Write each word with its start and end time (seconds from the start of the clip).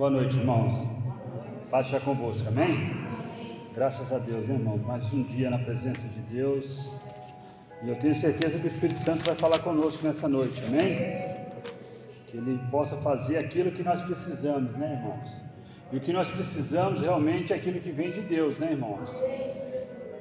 Boa 0.00 0.08
noite, 0.08 0.34
irmãos. 0.34 0.72
Paz 1.70 1.88
seja 1.88 2.00
convosco, 2.00 2.48
amém? 2.48 2.90
Graças 3.74 4.10
a 4.10 4.16
Deus, 4.16 4.48
né, 4.48 4.54
irmão? 4.54 4.78
Mais 4.78 5.12
um 5.12 5.22
dia 5.24 5.50
na 5.50 5.58
presença 5.58 6.08
de 6.08 6.20
Deus. 6.20 6.90
E 7.84 7.90
eu 7.90 7.96
tenho 7.96 8.14
certeza 8.14 8.58
que 8.58 8.66
o 8.66 8.70
Espírito 8.70 8.98
Santo 9.00 9.22
vai 9.26 9.34
falar 9.34 9.58
conosco 9.58 10.06
nessa 10.06 10.26
noite, 10.26 10.64
amém? 10.68 10.96
Que 12.28 12.38
ele 12.38 12.58
possa 12.70 12.96
fazer 12.96 13.36
aquilo 13.36 13.72
que 13.72 13.82
nós 13.82 14.00
precisamos, 14.00 14.72
né, 14.78 14.98
irmãos? 14.98 15.42
E 15.92 15.98
o 15.98 16.00
que 16.00 16.14
nós 16.14 16.30
precisamos 16.30 17.02
realmente 17.02 17.52
é 17.52 17.56
aquilo 17.56 17.78
que 17.78 17.92
vem 17.92 18.10
de 18.10 18.22
Deus, 18.22 18.58
né, 18.58 18.72
irmãos? 18.72 19.06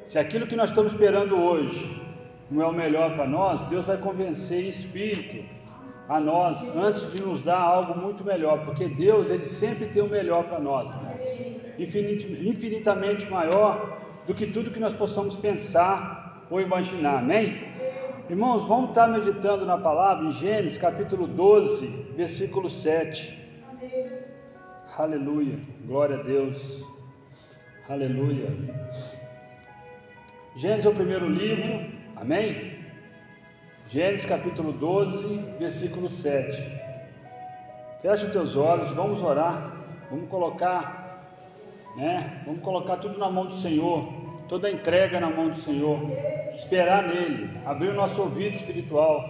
Se 0.06 0.20
aquilo 0.20 0.46
que 0.46 0.58
nós 0.58 0.72
estamos 0.72 0.92
esperando 0.92 1.38
hoje 1.38 2.02
não 2.52 2.62
é 2.64 2.68
o 2.68 2.74
melhor 2.74 3.16
para 3.16 3.26
nós, 3.26 3.62
Deus 3.70 3.86
vai 3.86 3.98
convencer 3.98 4.62
em 4.66 4.68
espírito 4.68 5.42
a 6.10 6.20
nós 6.20 6.68
antes 6.76 7.12
de 7.14 7.22
nos 7.22 7.42
dar 7.42 7.60
algo 7.60 7.98
muito 8.00 8.24
melhor, 8.24 8.66
porque 8.66 8.88
Deus 8.88 9.30
ele 9.30 9.46
sempre 9.46 9.86
tem 9.86 10.02
o 10.02 10.10
melhor 10.10 10.44
para 10.46 10.60
nós, 10.60 10.92
infinitamente 11.78 13.30
maior 13.30 14.00
do 14.26 14.34
que 14.34 14.48
tudo 14.48 14.72
que 14.72 14.80
nós 14.80 14.94
possamos 14.94 15.36
pensar 15.38 16.48
ou 16.50 16.60
imaginar, 16.60 17.20
amém? 17.20 17.70
Irmãos, 18.28 18.68
vamos 18.68 18.90
estar 18.90 19.08
meditando 19.08 19.66
na 19.66 19.78
palavra 19.78 20.26
em 20.26 20.32
Gênesis 20.32 20.80
capítulo 20.80 21.28
12, 21.28 21.88
versículo 22.16 22.70
7. 22.70 23.38
Aleluia, 24.98 25.60
glória 25.86 26.18
a 26.18 26.24
Deus, 26.24 26.84
aleluia. 27.88 28.50
Gênesis 30.56 30.86
é 30.86 30.90
o 30.90 30.94
primeiro 30.94 31.30
livro, 31.30 31.86
amém? 32.16 32.69
Gênesis 33.92 34.24
capítulo 34.24 34.72
12, 34.72 35.36
versículo 35.58 36.12
7. 36.12 36.64
Feche 38.04 38.26
os 38.28 38.32
teus 38.32 38.56
olhos, 38.56 38.92
vamos 38.92 39.24
orar, 39.24 39.78
vamos 40.12 40.30
colocar, 40.30 41.26
né? 41.98 42.44
Vamos 42.46 42.62
colocar 42.62 42.98
tudo 42.98 43.18
na 43.18 43.32
mão 43.32 43.48
do 43.48 43.56
Senhor, 43.56 44.14
toda 44.48 44.68
a 44.68 44.72
entrega 44.72 45.20
na 45.20 45.32
mão 45.32 45.50
do 45.50 45.58
Senhor, 45.58 46.02
esperar 46.54 47.08
nele, 47.08 47.50
abrir 47.66 47.90
o 47.90 47.96
nosso 47.96 48.22
ouvido 48.22 48.54
espiritual, 48.54 49.26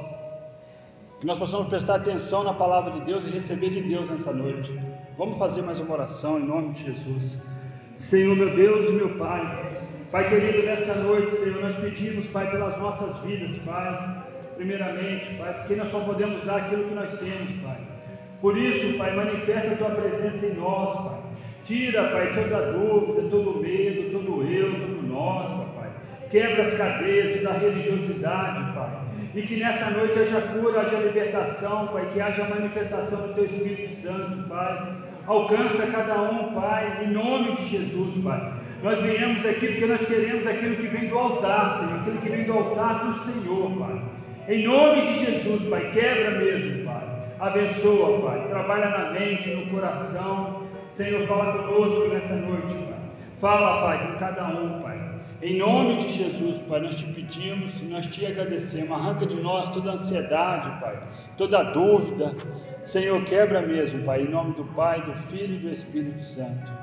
que 1.22 1.26
nós 1.26 1.40
possamos 1.40 1.70
prestar 1.70 1.96
atenção 1.96 2.44
na 2.44 2.54
palavra 2.54 2.92
de 2.92 3.00
Deus 3.06 3.26
e 3.28 3.30
receber 3.30 3.70
de 3.70 3.82
Deus 3.82 4.10
nessa 4.10 4.34
noite. 4.34 4.78
Vamos 5.18 5.40
fazer 5.40 5.62
mais 5.62 5.80
uma 5.80 5.94
oração 5.94 6.38
em 6.38 6.46
nome 6.46 6.74
de 6.74 6.84
Jesus. 6.84 7.42
Senhor, 7.96 8.36
meu 8.36 8.54
Deus 8.54 8.90
e 8.90 8.92
meu 8.92 9.18
Pai, 9.18 9.86
Pai 10.12 10.28
querido, 10.28 10.66
nessa 10.68 10.96
noite, 10.96 11.32
Senhor, 11.32 11.62
nós 11.62 11.78
pedimos, 11.78 12.28
Pai, 12.28 12.52
pelas 12.52 12.78
nossas 12.78 13.16
vidas, 13.20 13.58
Pai 13.60 14.28
primeiramente, 14.60 15.36
Pai, 15.36 15.54
porque 15.54 15.76
nós 15.76 15.88
só 15.88 16.02
podemos 16.02 16.44
dar 16.44 16.58
aquilo 16.58 16.84
que 16.84 16.94
nós 16.94 17.10
temos, 17.18 17.64
Pai. 17.64 17.78
Por 18.42 18.58
isso, 18.58 18.98
Pai, 18.98 19.16
manifesta 19.16 19.72
a 19.72 19.78
tua 19.78 19.92
presença 19.92 20.46
em 20.46 20.56
nós, 20.56 20.96
Pai. 20.96 21.20
Tira, 21.64 22.10
Pai, 22.10 22.34
toda 22.36 22.74
dúvida, 22.74 23.30
todo 23.30 23.62
medo, 23.62 24.12
todo 24.12 24.44
eu, 24.44 24.72
todo 24.74 25.08
nós, 25.08 25.70
Pai. 25.76 25.90
Quebra 26.30 26.64
as 26.64 26.74
cadeias 26.74 27.42
da 27.42 27.54
religiosidade, 27.54 28.74
Pai. 28.74 29.00
E 29.34 29.42
que 29.44 29.56
nessa 29.56 29.92
noite 29.92 30.20
haja 30.20 30.42
cura, 30.42 30.82
haja 30.82 30.98
libertação, 30.98 31.88
Pai. 31.88 32.10
Que 32.14 32.20
haja 32.20 32.44
manifestação 32.44 33.28
do 33.28 33.34
Teu 33.36 33.46
Espírito 33.46 33.96
Santo, 33.96 34.50
Pai. 34.50 34.94
Alcança 35.26 35.88
cada 35.88 36.22
um, 36.24 36.54
Pai, 36.54 37.06
em 37.06 37.14
nome 37.14 37.56
de 37.56 37.66
Jesus, 37.66 38.22
Pai. 38.22 38.54
Nós 38.84 39.02
viemos 39.02 39.46
aqui 39.46 39.68
porque 39.68 39.86
nós 39.86 40.06
queremos 40.06 40.46
aquilo 40.46 40.76
que 40.76 40.88
vem 40.88 41.08
do 41.08 41.18
altar, 41.18 41.78
Senhor. 41.78 42.02
Aquilo 42.02 42.18
que 42.18 42.30
vem 42.30 42.44
do 42.44 42.54
altar 42.54 43.06
do 43.06 43.14
Senhor, 43.20 43.72
Pai. 43.78 44.02
Em 44.50 44.64
nome 44.66 45.02
de 45.04 45.26
Jesus, 45.26 45.62
Pai, 45.70 45.92
quebra 45.92 46.32
mesmo, 46.32 46.84
Pai. 46.84 47.04
Abençoa, 47.40 48.20
Pai. 48.20 48.48
Trabalha 48.50 48.90
na 48.90 49.12
mente, 49.12 49.48
no 49.52 49.68
coração. 49.68 50.64
Senhor, 50.96 51.28
fala 51.28 51.68
conosco 51.68 52.08
nessa 52.08 52.34
noite, 52.34 52.74
Pai. 52.74 53.00
Fala, 53.40 53.80
Pai, 53.80 54.08
com 54.08 54.18
cada 54.18 54.48
um, 54.48 54.82
Pai. 54.82 55.00
Em 55.44 55.56
nome 55.56 55.98
de 55.98 56.10
Jesus, 56.10 56.58
Pai, 56.68 56.80
nós 56.80 56.96
te 56.96 57.06
pedimos 57.06 57.80
e 57.80 57.86
nós 57.86 58.08
te 58.08 58.26
agradecemos. 58.26 58.92
Arranca 58.92 59.28
de 59.28 59.36
nós 59.36 59.68
toda 59.68 59.92
ansiedade, 59.92 60.82
Pai, 60.82 61.00
toda 61.38 61.62
dúvida. 61.62 62.34
Senhor, 62.84 63.24
quebra 63.26 63.62
mesmo, 63.62 64.04
Pai, 64.04 64.24
em 64.24 64.30
nome 64.30 64.56
do 64.56 64.64
Pai, 64.74 65.00
do 65.04 65.14
Filho 65.28 65.58
e 65.58 65.60
do 65.60 65.70
Espírito 65.70 66.22
Santo. 66.22 66.74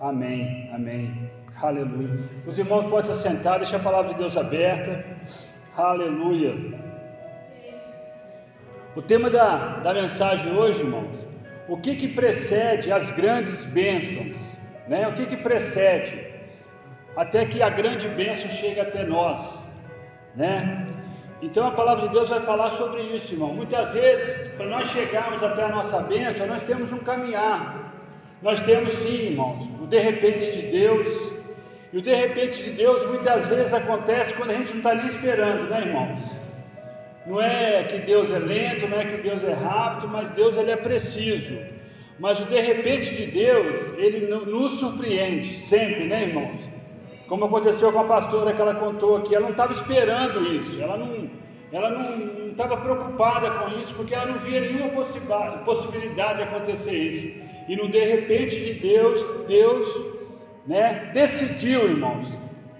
Amém, 0.00 0.70
amém. 0.72 1.28
Aleluia. 1.60 2.20
Os 2.46 2.56
irmãos 2.56 2.84
podem 2.84 3.12
se 3.12 3.20
sentar, 3.20 3.58
deixa 3.58 3.78
a 3.78 3.80
palavra 3.80 4.12
de 4.12 4.20
Deus 4.20 4.36
aberta. 4.36 5.04
Aleluia. 5.76 6.88
O 8.96 9.00
tema 9.00 9.30
da, 9.30 9.78
da 9.78 9.94
mensagem 9.94 10.52
hoje, 10.52 10.80
irmãos, 10.80 11.06
o 11.68 11.76
que 11.76 11.94
que 11.94 12.08
precede 12.08 12.90
as 12.90 13.08
grandes 13.12 13.62
bênçãos, 13.66 14.36
né? 14.88 15.06
O 15.06 15.12
que 15.12 15.26
que 15.26 15.36
precede 15.36 16.28
até 17.16 17.44
que 17.44 17.62
a 17.62 17.68
grande 17.68 18.08
bênção 18.08 18.50
chegue 18.50 18.80
até 18.80 19.04
nós, 19.04 19.64
né? 20.34 20.88
Então 21.40 21.68
a 21.68 21.70
palavra 21.70 22.08
de 22.08 22.14
Deus 22.14 22.28
vai 22.30 22.40
falar 22.40 22.72
sobre 22.72 23.02
isso, 23.02 23.34
irmão. 23.34 23.54
Muitas 23.54 23.94
vezes, 23.94 24.48
para 24.54 24.66
nós 24.66 24.88
chegarmos 24.88 25.40
até 25.40 25.62
a 25.62 25.68
nossa 25.68 26.00
bênção, 26.00 26.48
nós 26.48 26.62
temos 26.62 26.92
um 26.92 26.98
caminhar. 26.98 27.94
Nós 28.42 28.60
temos 28.60 28.92
sim, 28.94 29.30
irmãos, 29.30 29.68
o 29.80 29.86
de 29.86 30.00
repente 30.00 30.50
de 30.50 30.62
Deus. 30.66 31.32
E 31.92 31.98
o 31.98 32.02
de 32.02 32.12
repente 32.12 32.60
de 32.60 32.70
Deus 32.70 33.06
muitas 33.06 33.46
vezes 33.46 33.72
acontece 33.72 34.34
quando 34.34 34.50
a 34.50 34.54
gente 34.54 34.70
não 34.70 34.78
está 34.78 34.94
nem 34.96 35.06
esperando, 35.06 35.68
né, 35.68 35.80
irmãos? 35.80 36.39
Não 37.26 37.40
é 37.40 37.84
que 37.84 37.98
Deus 37.98 38.30
é 38.30 38.38
lento, 38.38 38.88
não 38.88 38.98
é 38.98 39.04
que 39.04 39.18
Deus 39.18 39.44
é 39.44 39.52
rápido, 39.52 40.08
mas 40.08 40.30
Deus 40.30 40.56
ele 40.56 40.70
é 40.70 40.76
preciso. 40.76 41.58
Mas 42.18 42.40
o 42.40 42.44
de 42.44 42.60
repente 42.60 43.14
de 43.14 43.26
Deus, 43.26 43.98
ele 43.98 44.26
nos 44.26 44.74
surpreende 44.74 45.48
sempre, 45.48 46.04
né, 46.04 46.28
irmãos? 46.28 46.60
Como 47.26 47.44
aconteceu 47.44 47.92
com 47.92 48.00
a 48.00 48.04
pastora 48.04 48.52
que 48.52 48.60
ela 48.60 48.74
contou 48.74 49.16
aqui, 49.16 49.34
ela 49.34 49.44
não 49.44 49.52
estava 49.52 49.72
esperando 49.72 50.42
isso, 50.42 50.80
ela 50.82 50.96
não 50.96 51.30
ela 51.72 51.90
não 51.90 52.48
estava 52.48 52.76
preocupada 52.78 53.48
com 53.52 53.78
isso, 53.78 53.94
porque 53.94 54.12
ela 54.12 54.26
não 54.26 54.38
via 54.40 54.60
nenhuma 54.60 54.90
possibilidade 55.64 56.38
de 56.38 56.42
acontecer 56.42 56.92
isso. 56.92 57.40
E 57.68 57.76
no 57.76 57.88
de 57.88 58.00
repente 58.00 58.56
de 58.56 58.74
Deus, 58.74 59.46
Deus 59.46 59.86
né, 60.66 61.10
decidiu, 61.14 61.88
irmãos, 61.88 62.26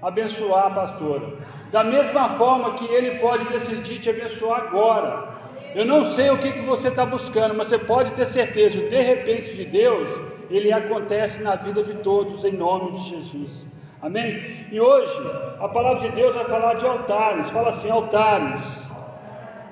abençoar 0.03 0.67
a 0.67 0.71
pastora. 0.71 1.35
Da 1.71 1.85
mesma 1.85 2.31
forma 2.31 2.75
que 2.75 2.85
Ele 2.87 3.19
pode 3.19 3.45
decidir 3.49 4.01
te 4.01 4.11
abençoar 4.11 4.63
agora. 4.63 5.29
Eu 5.75 5.85
não 5.85 6.05
sei 6.07 6.31
o 6.31 6.39
que, 6.39 6.53
que 6.53 6.63
você 6.63 6.89
está 6.89 7.07
buscando, 7.07 7.55
mas 7.55 7.69
você 7.69 7.79
pode 7.79 8.11
ter 8.13 8.27
certeza, 8.27 8.89
de 8.89 9.01
repente 9.01 9.55
de 9.55 9.65
Deus, 9.65 10.11
ele 10.51 10.73
acontece 10.73 11.43
na 11.45 11.55
vida 11.55 11.85
de 11.85 11.95
todos, 11.95 12.45
em 12.45 12.53
nome 12.53 12.93
de 12.93 13.11
Jesus. 13.11 13.69
Amém? 14.03 14.67
E 14.73 14.81
hoje, 14.81 15.15
a 15.61 15.69
palavra 15.69 16.01
de 16.01 16.17
Deus 16.17 16.35
vai 16.35 16.45
falar 16.47 16.75
de 16.75 16.87
altares. 16.87 17.49
Fala 17.51 17.69
assim: 17.69 17.89
altares. 17.89 18.89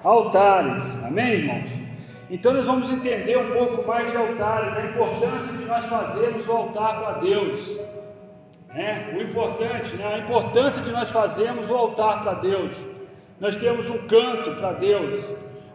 Altares. 0.05 1.05
Amém, 1.05 1.33
irmãos? 1.33 1.71
Então, 2.31 2.53
nós 2.53 2.67
vamos 2.67 2.91
entender 2.91 3.37
um 3.37 3.51
pouco 3.51 3.89
mais 3.89 4.11
de 4.11 4.17
altares, 4.17 4.77
a 4.77 4.83
importância 4.83 5.53
de 5.53 5.65
nós 5.65 5.85
fazermos 5.87 6.47
o 6.47 6.53
altar 6.53 7.01
para 7.01 7.13
Deus. 7.21 7.77
É, 8.75 9.15
o 9.17 9.23
importante, 9.23 9.97
né, 9.97 10.15
a 10.15 10.19
importância 10.19 10.83
de 10.83 10.91
nós 10.91 11.11
fazermos 11.11 11.71
o 11.71 11.75
altar 11.75 12.21
para 12.21 12.35
Deus. 12.35 12.73
Nós 13.41 13.57
temos 13.57 13.89
um 13.89 14.07
canto 14.07 14.53
para 14.57 14.73
Deus. 14.73 15.25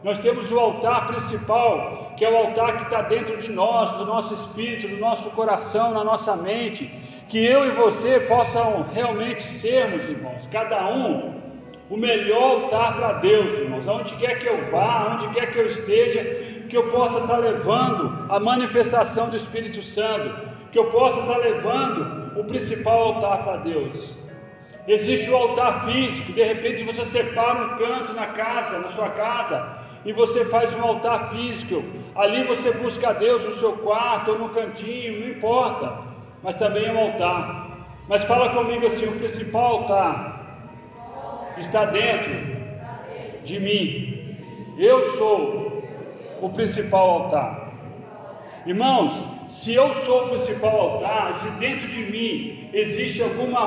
Nós 0.04 0.18
temos 0.18 0.52
o 0.52 0.60
altar 0.60 1.08
principal, 1.08 2.14
que 2.18 2.26
é 2.26 2.30
o 2.30 2.36
altar 2.36 2.76
que 2.78 2.84
está 2.84 3.02
dentro 3.02 3.38
de 3.38 3.52
nós, 3.52 3.90
do 3.98 4.06
nosso 4.06 4.34
espírito, 4.34 4.88
do 4.88 4.98
nosso 4.98 5.30
coração, 5.32 5.92
na 5.94 6.04
nossa 6.04 6.36
mente. 6.36 6.86
Que 7.28 7.44
eu 7.44 7.66
e 7.66 7.72
você 7.72 8.20
possam 8.20 8.84
realmente 8.84 9.42
sermos, 9.42 10.08
irmãos, 10.08 10.48
cada 10.52 10.86
um 10.88 11.42
o 11.90 11.98
melhor 11.98 12.64
altar 12.64 12.96
para 12.96 13.14
Deus, 13.14 13.58
irmãos. 13.60 13.88
Aonde 13.88 14.14
quer 14.16 14.38
que 14.40 14.48
eu 14.48 14.70
vá, 14.70 15.08
aonde 15.08 15.28
quer 15.30 15.52
que 15.52 15.58
eu 15.58 15.66
esteja, 15.66 16.22
que 16.70 16.76
eu 16.76 16.90
possa 16.90 17.20
estar 17.20 17.38
levando 17.38 18.26
a 18.30 18.40
manifestação 18.40 19.30
do 19.30 19.38
Espírito 19.38 19.82
Santo, 19.82 20.53
que 20.74 20.80
eu 20.80 20.86
possa 20.86 21.20
estar 21.22 21.38
levando 21.38 22.40
o 22.40 22.44
principal 22.46 23.00
altar 23.00 23.44
para 23.44 23.58
Deus. 23.58 24.18
Existe 24.88 25.30
o 25.30 25.36
altar 25.36 25.86
físico, 25.86 26.34
de 26.34 26.44
repente 26.44 26.84
você 26.84 27.06
separa 27.06 27.64
um 27.64 27.78
canto 27.78 28.12
na 28.12 28.26
casa, 28.28 28.80
na 28.80 28.90
sua 28.90 29.10
casa, 29.10 29.78
e 30.04 30.12
você 30.12 30.44
faz 30.46 30.76
um 30.76 30.82
altar 30.82 31.30
físico. 31.30 31.84
Ali 32.16 32.44
você 32.44 32.72
busca 32.72 33.12
a 33.12 33.14
Deus 33.14 33.46
no 33.46 33.56
seu 33.60 33.74
quarto 33.74 34.32
ou 34.32 34.40
no 34.40 34.50
cantinho, 34.50 35.22
não 35.22 35.28
importa, 35.30 36.00
mas 36.42 36.56
também 36.56 36.86
é 36.86 36.92
um 36.92 36.98
altar. 36.98 37.86
Mas 38.08 38.24
fala 38.24 38.50
comigo 38.50 38.88
assim: 38.88 39.06
o 39.06 39.14
principal 39.14 39.78
altar 39.78 40.58
está 41.56 41.86
dentro 41.86 42.34
de 43.44 43.60
mim. 43.60 44.38
Eu 44.78 45.04
sou 45.18 45.84
o 46.42 46.50
principal 46.50 47.10
altar. 47.10 47.72
Irmãos, 48.66 49.33
se 49.46 49.74
eu 49.74 49.94
sou 49.94 50.26
o 50.26 50.30
principal 50.30 50.80
altar, 50.80 51.34
se 51.34 51.50
dentro 51.60 51.88
de 51.88 52.04
mim 52.04 52.70
existe 52.74 53.22
alguma 53.22 53.60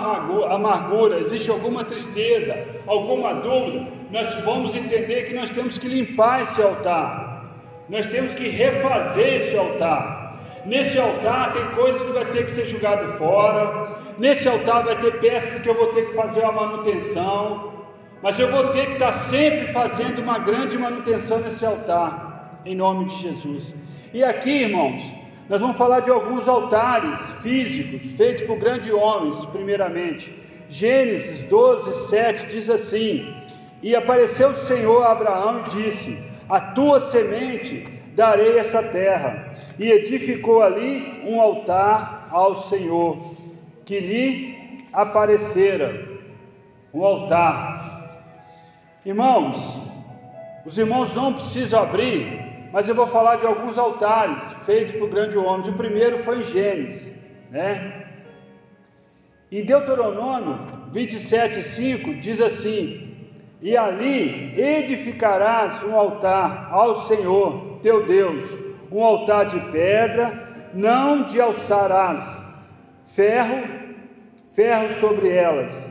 amargura, 0.52 1.20
existe 1.20 1.50
alguma 1.50 1.84
tristeza, 1.84 2.56
alguma 2.86 3.34
dúvida, 3.34 3.86
nós 4.10 4.34
vamos 4.44 4.74
entender 4.74 5.24
que 5.24 5.34
nós 5.34 5.50
temos 5.50 5.78
que 5.78 5.88
limpar 5.88 6.42
esse 6.42 6.62
altar, 6.62 7.44
nós 7.88 8.06
temos 8.06 8.34
que 8.34 8.48
refazer 8.48 9.34
esse 9.34 9.56
altar. 9.56 10.26
Nesse 10.64 10.98
altar 10.98 11.52
tem 11.52 11.64
coisas 11.76 12.02
que 12.02 12.12
vai 12.12 12.24
ter 12.24 12.44
que 12.44 12.50
ser 12.50 12.66
jogado 12.66 13.16
fora. 13.18 14.00
Nesse 14.18 14.48
altar 14.48 14.82
vai 14.82 14.96
ter 14.98 15.20
peças 15.20 15.60
que 15.60 15.68
eu 15.68 15.74
vou 15.74 15.88
ter 15.88 16.08
que 16.08 16.16
fazer 16.16 16.40
uma 16.40 16.52
manutenção. 16.52 17.72
Mas 18.20 18.38
eu 18.40 18.50
vou 18.50 18.68
ter 18.68 18.86
que 18.86 18.92
estar 18.94 19.12
sempre 19.12 19.72
fazendo 19.72 20.20
uma 20.20 20.40
grande 20.40 20.76
manutenção 20.76 21.38
nesse 21.38 21.64
altar, 21.64 22.60
em 22.64 22.74
nome 22.74 23.04
de 23.04 23.16
Jesus. 23.16 23.74
E 24.12 24.24
aqui, 24.24 24.62
irmãos, 24.62 25.00
nós 25.48 25.60
vamos 25.60 25.76
falar 25.76 26.00
de 26.00 26.10
alguns 26.10 26.48
altares 26.48 27.20
físicos 27.42 28.10
feitos 28.12 28.46
por 28.46 28.58
grandes 28.58 28.92
homens, 28.92 29.44
primeiramente. 29.46 30.34
Gênesis 30.68 31.42
12, 31.42 32.08
7 32.08 32.46
diz 32.46 32.68
assim: 32.68 33.32
E 33.82 33.94
apareceu 33.94 34.50
o 34.50 34.66
Senhor 34.66 35.04
a 35.04 35.12
Abraão 35.12 35.64
e 35.64 35.70
disse: 35.70 36.18
A 36.48 36.60
tua 36.60 36.98
semente 36.98 37.86
darei 38.16 38.58
essa 38.58 38.82
terra. 38.82 39.52
E 39.78 39.88
edificou 39.88 40.62
ali 40.62 41.22
um 41.24 41.40
altar 41.40 42.26
ao 42.30 42.56
Senhor, 42.56 43.18
que 43.84 44.00
lhe 44.00 44.80
aparecera. 44.92 46.16
Um 46.92 47.04
altar. 47.04 47.86
Irmãos, 49.04 49.78
os 50.64 50.76
irmãos 50.76 51.14
não 51.14 51.32
precisam 51.34 51.80
abrir, 51.80 52.55
mas 52.76 52.86
eu 52.90 52.94
vou 52.94 53.06
falar 53.06 53.36
de 53.36 53.46
alguns 53.46 53.78
altares 53.78 54.52
feitos 54.66 54.94
por 54.96 55.08
grandes 55.08 55.34
homens. 55.34 55.66
O 55.66 55.72
primeiro 55.72 56.18
foi 56.18 56.40
em 56.40 56.42
Gênesis, 56.42 57.10
né? 57.50 58.04
Em 59.50 59.64
Deuteronômio 59.64 60.58
27,5 60.92 62.20
diz 62.20 62.38
assim: 62.38 63.16
E 63.62 63.74
ali 63.78 64.60
edificarás 64.60 65.82
um 65.84 65.96
altar 65.96 66.68
ao 66.70 67.00
Senhor 67.00 67.78
teu 67.80 68.04
Deus, 68.04 68.44
um 68.92 69.02
altar 69.02 69.46
de 69.46 69.58
pedra, 69.70 70.68
não 70.74 71.24
de 71.24 71.40
alçarás 71.40 72.46
ferro, 73.06 73.68
ferro 74.50 74.92
sobre 75.00 75.30
elas 75.30 75.90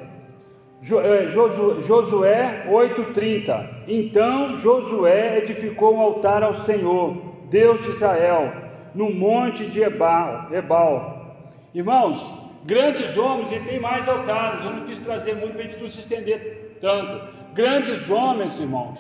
Josué 0.86 2.68
8,30 2.70 3.70
Então 3.88 4.56
Josué 4.58 5.40
edificou 5.40 5.96
um 5.96 6.00
altar 6.00 6.44
ao 6.44 6.58
Senhor, 6.58 7.18
Deus 7.50 7.84
de 7.84 7.90
Israel, 7.90 8.54
no 8.94 9.10
monte 9.12 9.66
de 9.66 9.82
Ebal. 9.82 10.48
Ebal. 10.54 11.50
Irmãos, 11.74 12.24
grandes 12.66 13.18
homens, 13.18 13.52
e 13.52 13.60
tem 13.62 13.80
mais 13.80 14.08
altares, 14.08 14.64
eu 14.64 14.74
não 14.74 14.86
quis 14.86 15.00
trazer 15.00 15.36
muito 15.36 15.54
para 15.54 15.64
a 15.64 15.68
gente 15.68 15.82
não 15.82 15.88
se 15.88 16.02
estender 16.02 16.78
tanto. 16.80 17.34
Grandes 17.56 18.08
homens, 18.08 18.60
irmãos, 18.60 19.00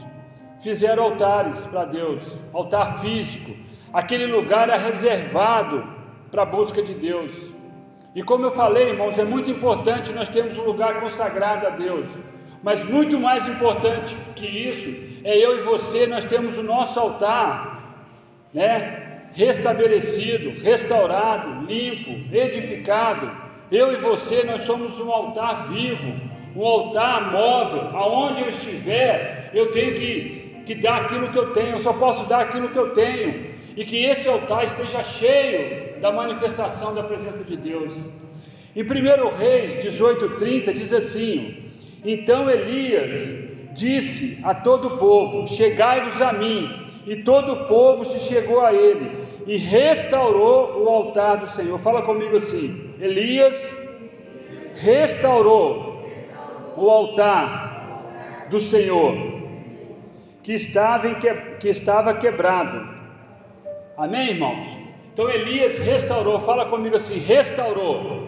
fizeram 0.63 1.03
altares 1.03 1.63
para 1.67 1.85
Deus, 1.85 2.23
altar 2.51 2.97
físico. 2.99 3.51
Aquele 3.93 4.25
lugar 4.25 4.69
é 4.69 4.77
reservado 4.77 5.87
para 6.31 6.41
a 6.41 6.45
busca 6.47 6.81
de 6.81 6.95
Deus. 6.95 7.54
E 8.15 8.23
como 8.23 8.45
eu 8.45 8.51
falei, 8.51 8.91
irmãos, 8.91 9.19
é 9.19 9.25
muito 9.25 9.51
importante 9.51 10.13
nós 10.13 10.29
termos 10.29 10.57
um 10.57 10.63
lugar 10.63 11.01
consagrado 11.01 11.67
a 11.67 11.71
Deus. 11.71 12.09
Mas 12.63 12.81
muito 12.83 13.19
mais 13.19 13.45
importante 13.45 14.15
que 14.37 14.45
isso 14.45 14.89
é 15.25 15.37
eu 15.37 15.57
e 15.59 15.61
você, 15.61 16.07
nós 16.07 16.23
temos 16.23 16.57
o 16.57 16.63
nosso 16.63 16.97
altar, 16.97 18.07
né? 18.53 19.27
Restabelecido, 19.33 20.51
restaurado, 20.61 21.65
limpo, 21.65 22.33
edificado. 22.33 23.29
Eu 23.69 23.91
e 23.91 23.97
você, 23.97 24.43
nós 24.45 24.61
somos 24.61 24.97
um 24.97 25.11
altar 25.11 25.67
vivo, 25.67 26.13
um 26.55 26.65
altar 26.65 27.33
móvel. 27.33 27.89
Aonde 27.97 28.43
eu 28.43 28.49
estiver, 28.49 29.51
eu 29.53 29.71
tenho 29.71 29.93
que, 29.93 30.61
que 30.65 30.75
dar 30.75 31.01
aquilo 31.01 31.27
que 31.27 31.37
eu 31.37 31.51
tenho, 31.51 31.71
eu 31.71 31.79
só 31.79 31.91
posso 31.91 32.29
dar 32.29 32.39
aquilo 32.39 32.69
que 32.69 32.79
eu 32.79 32.93
tenho. 32.93 33.54
E 33.75 33.83
que 33.83 34.05
esse 34.05 34.27
altar 34.27 34.63
esteja 34.63 35.03
cheio 35.03 35.99
da 35.99 36.11
manifestação 36.11 36.93
da 36.93 37.03
presença 37.03 37.43
de 37.43 37.57
Deus. 37.57 37.93
Em 38.75 38.83
1 38.83 39.35
Reis 39.35 39.83
18:30 39.83 40.73
diz 40.73 40.93
assim: 40.93 41.63
Então 42.03 42.49
Elias 42.49 43.73
disse 43.73 44.39
a 44.43 44.53
todo 44.53 44.89
o 44.89 44.97
povo: 44.97 45.47
Chegai-vos 45.47 46.21
a 46.21 46.33
mim. 46.33 46.83
E 47.05 47.17
todo 47.17 47.53
o 47.53 47.65
povo 47.65 48.03
se 48.03 48.19
chegou 48.19 48.61
a 48.61 48.73
ele 48.73 49.11
e 49.45 49.57
restaurou 49.57 50.83
o 50.83 50.89
altar 50.89 51.37
do 51.37 51.47
Senhor. 51.47 51.77
Fala 51.79 52.01
comigo 52.01 52.37
assim: 52.37 52.93
Elias 52.99 53.55
restaurou 54.75 56.03
o 56.75 56.89
altar 56.89 58.47
do 58.49 58.59
Senhor 58.59 59.35
que 60.43 60.53
estava, 60.53 61.13
que, 61.15 61.33
que 61.59 61.69
estava 61.69 62.13
quebrado. 62.13 62.94
Amém, 63.97 64.31
irmãos? 64.31 64.67
Então 65.13 65.29
Elias 65.29 65.77
restaurou, 65.79 66.39
fala 66.41 66.65
comigo 66.65 66.97
assim: 66.97 67.17
restaurou. 67.17 68.27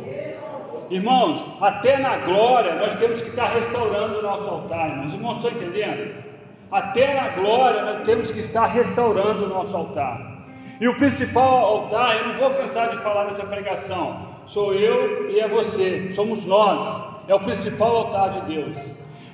Irmãos, 0.90 1.46
até 1.60 1.98
na 1.98 2.16
glória 2.18 2.76
nós 2.76 2.94
temos 2.94 3.22
que 3.22 3.28
estar 3.28 3.48
restaurando 3.48 4.20
o 4.20 4.22
nosso 4.22 4.50
altar, 4.50 4.92
irmãos. 4.92 5.14
Irmãos, 5.14 5.36
estão 5.36 5.52
entendendo? 5.52 6.24
Até 6.72 7.14
na 7.14 7.30
glória 7.30 7.82
nós 7.82 8.04
temos 8.04 8.32
que 8.32 8.40
estar 8.40 8.68
restaurando 8.68 9.46
o 9.46 9.50
nosso 9.50 9.76
altar. 9.76 10.38
E 10.80 10.88
o 10.88 10.96
principal 10.96 11.66
altar, 11.66 12.16
eu 12.16 12.28
não 12.28 12.36
vou 12.36 12.52
cansar 12.52 12.90
de 12.90 12.98
falar 12.98 13.26
nessa 13.26 13.46
pregação, 13.46 14.28
sou 14.46 14.74
eu 14.74 15.30
e 15.30 15.40
é 15.40 15.48
você, 15.48 16.12
somos 16.14 16.46
nós, 16.46 16.80
é 17.28 17.36
o 17.36 17.40
principal 17.40 17.98
altar 17.98 18.30
de 18.30 18.54
Deus. 18.54 18.78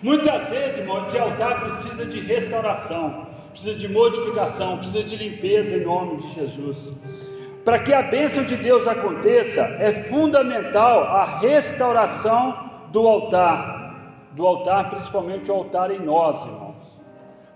Muitas 0.01 0.49
vezes, 0.49 0.79
irmãos, 0.79 1.07
esse 1.07 1.19
altar 1.19 1.59
precisa 1.59 2.05
de 2.05 2.19
restauração, 2.21 3.27
precisa 3.53 3.75
de 3.75 3.87
modificação, 3.87 4.77
precisa 4.77 5.03
de 5.03 5.15
limpeza 5.15 5.77
em 5.77 5.85
nome 5.85 6.17
de 6.17 6.33
Jesus. 6.33 6.91
Para 7.63 7.79
que 7.79 7.93
a 7.93 8.01
bênção 8.01 8.43
de 8.43 8.57
Deus 8.57 8.87
aconteça, 8.87 9.61
é 9.79 9.93
fundamental 9.93 11.03
a 11.03 11.39
restauração 11.39 12.71
do 12.91 13.07
altar, 13.07 14.27
do 14.33 14.45
altar, 14.45 14.89
principalmente 14.89 15.49
o 15.49 15.53
altar 15.53 15.89
em 15.91 15.99
nós, 15.99 16.43
irmãos. 16.43 16.99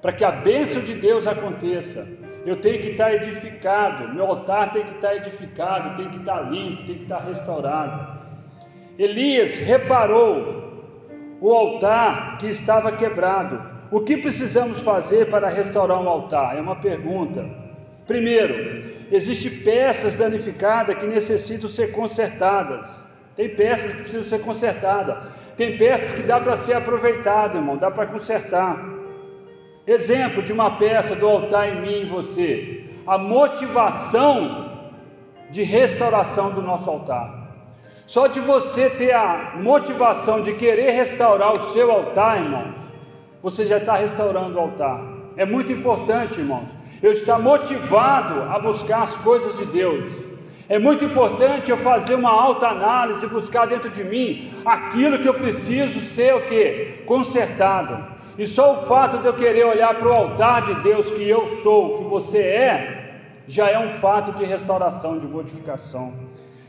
Para 0.01 0.13
que 0.13 0.23
a 0.23 0.31
bênção 0.31 0.81
de 0.81 0.93
Deus 0.93 1.27
aconteça, 1.27 2.07
eu 2.45 2.61
tenho 2.61 2.79
que 2.79 2.91
estar 2.91 3.13
edificado, 3.13 4.13
meu 4.13 4.27
altar 4.27 4.71
tem 4.71 4.85
que 4.85 4.95
estar 4.95 5.15
edificado, 5.15 5.97
tem 5.97 6.09
que 6.09 6.17
estar 6.17 6.49
limpo, 6.49 6.85
tem 6.85 6.95
que 6.95 7.03
estar 7.03 7.19
restaurado. 7.19 8.17
Elias 8.97 9.57
reparou 9.57 10.67
o 11.41 11.51
altar 11.51 12.37
que 12.37 12.47
estava 12.47 12.91
quebrado. 12.93 13.76
O 13.91 14.01
que 14.01 14.17
precisamos 14.17 14.81
fazer 14.81 15.29
para 15.29 15.47
restaurar 15.47 16.01
um 16.01 16.09
altar? 16.09 16.57
É 16.57 16.61
uma 16.61 16.75
pergunta. 16.75 17.45
Primeiro, 18.05 18.97
Existem 19.11 19.51
peças 19.61 20.15
danificadas 20.15 20.95
que 20.95 21.05
necessitam 21.05 21.69
ser 21.69 21.91
consertadas. 21.91 23.05
Tem 23.35 23.49
peças 23.49 23.93
que 23.93 24.01
precisam 24.01 24.23
ser 24.23 24.39
consertadas. 24.39 25.23
Tem 25.55 25.77
peças 25.77 26.11
que 26.11 26.23
dá 26.23 26.39
para 26.39 26.57
ser 26.57 26.73
aproveitado, 26.73 27.57
irmão, 27.57 27.77
dá 27.77 27.89
para 27.89 28.07
consertar. 28.07 28.83
Exemplo 29.85 30.43
de 30.43 30.51
uma 30.51 30.77
peça 30.77 31.15
do 31.15 31.25
altar 31.25 31.69
em 31.69 31.81
mim 31.81 32.01
e 32.01 32.05
você. 32.05 32.85
A 33.05 33.17
motivação 33.17 34.75
de 35.49 35.63
restauração 35.63 36.51
do 36.51 36.61
nosso 36.61 36.89
altar. 36.89 37.47
Só 38.05 38.27
de 38.27 38.41
você 38.41 38.89
ter 38.89 39.13
a 39.13 39.53
motivação 39.55 40.41
de 40.41 40.53
querer 40.53 40.91
restaurar 40.91 41.51
o 41.51 41.73
seu 41.73 41.89
altar, 41.89 42.37
irmãos, 42.37 42.75
você 43.41 43.65
já 43.65 43.77
está 43.77 43.95
restaurando 43.95 44.57
o 44.57 44.59
altar. 44.59 45.01
É 45.35 45.45
muito 45.45 45.71
importante, 45.71 46.39
irmãos 46.39 46.69
eu 47.01 47.11
estar 47.11 47.39
motivado 47.39 48.43
a 48.43 48.59
buscar 48.59 49.03
as 49.03 49.15
coisas 49.17 49.55
de 49.57 49.65
Deus. 49.65 50.11
É 50.69 50.77
muito 50.77 51.05
importante 51.05 51.71
eu 51.71 51.77
fazer 51.77 52.15
uma 52.15 52.31
alta 52.31 52.67
análise, 52.67 53.25
buscar 53.27 53.67
dentro 53.67 53.89
de 53.89 54.03
mim 54.03 54.51
aquilo 54.65 55.19
que 55.19 55.27
eu 55.27 55.33
preciso 55.33 56.01
ser 56.01 56.35
o 56.35 56.41
que? 56.41 57.03
Consertado. 57.05 58.17
E 58.37 58.45
só 58.45 58.73
o 58.73 58.81
fato 58.83 59.17
de 59.19 59.25
eu 59.25 59.33
querer 59.33 59.65
olhar 59.65 59.95
para 59.95 60.09
o 60.09 60.17
altar 60.17 60.63
de 60.63 60.75
Deus 60.81 61.09
que 61.11 61.27
eu 61.27 61.57
sou, 61.63 61.99
que 61.99 62.03
você 62.03 62.39
é, 62.39 63.21
já 63.47 63.69
é 63.69 63.79
um 63.79 63.91
fato 63.91 64.31
de 64.33 64.43
restauração, 64.43 65.17
de 65.17 65.25
modificação. 65.25 66.13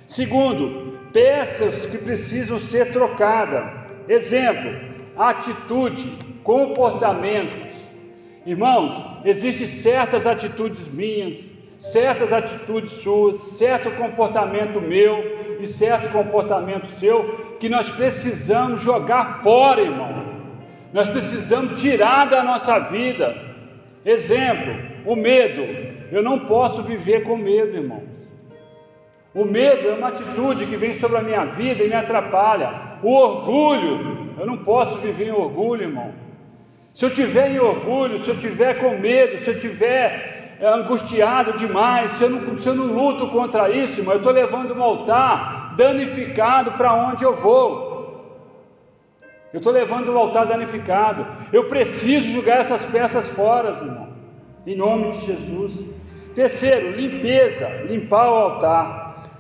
Segundo, 0.07 0.99
peças 1.13 1.85
que 1.87 1.99
precisam 1.99 2.59
ser 2.59 2.93
trocadas. 2.93 3.65
Exemplo, 4.09 4.71
atitude, 5.17 6.09
comportamentos. 6.49 7.75
Irmãos, 8.47 9.21
existem 9.23 9.67
certas 9.67 10.27
atitudes 10.27 10.89
minhas, 10.89 11.53
certas 11.79 12.33
atitudes 12.33 12.91
suas, 13.03 13.39
certo 13.59 13.91
comportamento 13.91 14.81
meu 14.81 15.59
e 15.61 15.67
certo 15.67 16.09
comportamento 16.09 16.87
seu 16.99 17.57
que 17.61 17.69
nós 17.69 17.91
precisamos 17.91 18.81
jogar 18.81 19.43
fora, 19.43 19.83
irmão. 19.83 20.25
Nós 20.91 21.11
precisamos 21.11 21.79
tirar 21.83 22.31
da 22.31 22.43
nossa 22.43 22.79
vida. 22.79 23.37
Exemplo, 24.03 24.75
o 25.05 25.15
medo. 25.15 25.61
Eu 26.11 26.23
não 26.23 26.47
posso 26.47 26.83
viver 26.83 27.25
com 27.25 27.37
medo, 27.37 27.77
irmão. 27.77 28.03
O 29.35 29.45
medo 29.45 29.87
é 29.87 29.93
uma 29.93 30.09
atitude 30.09 30.65
que 30.65 30.77
vem 30.79 30.95
sobre 30.95 31.19
a 31.19 31.23
minha 31.23 31.45
vida 31.45 31.85
e 31.85 31.89
me 31.89 31.95
atrapalha. 31.95 32.73
O 33.03 33.13
orgulho, 33.13 34.31
eu 34.39 34.47
não 34.47 34.57
posso 34.57 34.97
viver 34.97 35.27
em 35.27 35.33
orgulho, 35.33 35.83
irmão. 35.83 36.28
Se 36.99 37.05
eu 37.05 37.11
tiver 37.11 37.53
em 37.53 37.61
orgulho, 37.61 38.25
se 38.25 38.29
eu 38.29 38.37
tiver 38.37 38.81
com 38.81 38.99
medo, 38.99 39.45
se 39.45 39.51
eu 39.51 39.61
tiver 39.61 40.57
é, 40.59 40.67
angustiado 40.67 41.57
demais, 41.57 42.11
se 42.15 42.25
eu, 42.25 42.29
não, 42.29 42.59
se 42.59 42.69
eu 42.69 42.75
não 42.75 42.87
luto 42.87 43.29
contra 43.29 43.71
isso, 43.71 44.01
irmão, 44.01 44.15
eu 44.15 44.19
estou 44.19 44.33
levando 44.33 44.75
um 44.75 44.83
altar 44.83 45.77
danificado 45.77 46.73
para 46.73 46.93
onde 46.93 47.23
eu 47.23 47.37
vou. 47.37 48.51
Eu 49.53 49.59
estou 49.59 49.73
levando 49.73 50.13
um 50.13 50.19
altar 50.19 50.47
danificado. 50.47 51.25
Eu 51.53 51.69
preciso 51.69 52.33
jogar 52.33 52.63
essas 52.63 52.83
peças 52.87 53.29
fora, 53.29 53.69
irmão. 53.69 54.09
Em 54.67 54.75
nome 54.75 55.13
de 55.13 55.25
Jesus. 55.25 55.87
Terceiro, 56.35 56.91
limpeza, 56.97 57.69
limpar 57.89 58.29
o 58.29 58.35
altar. 58.35 59.31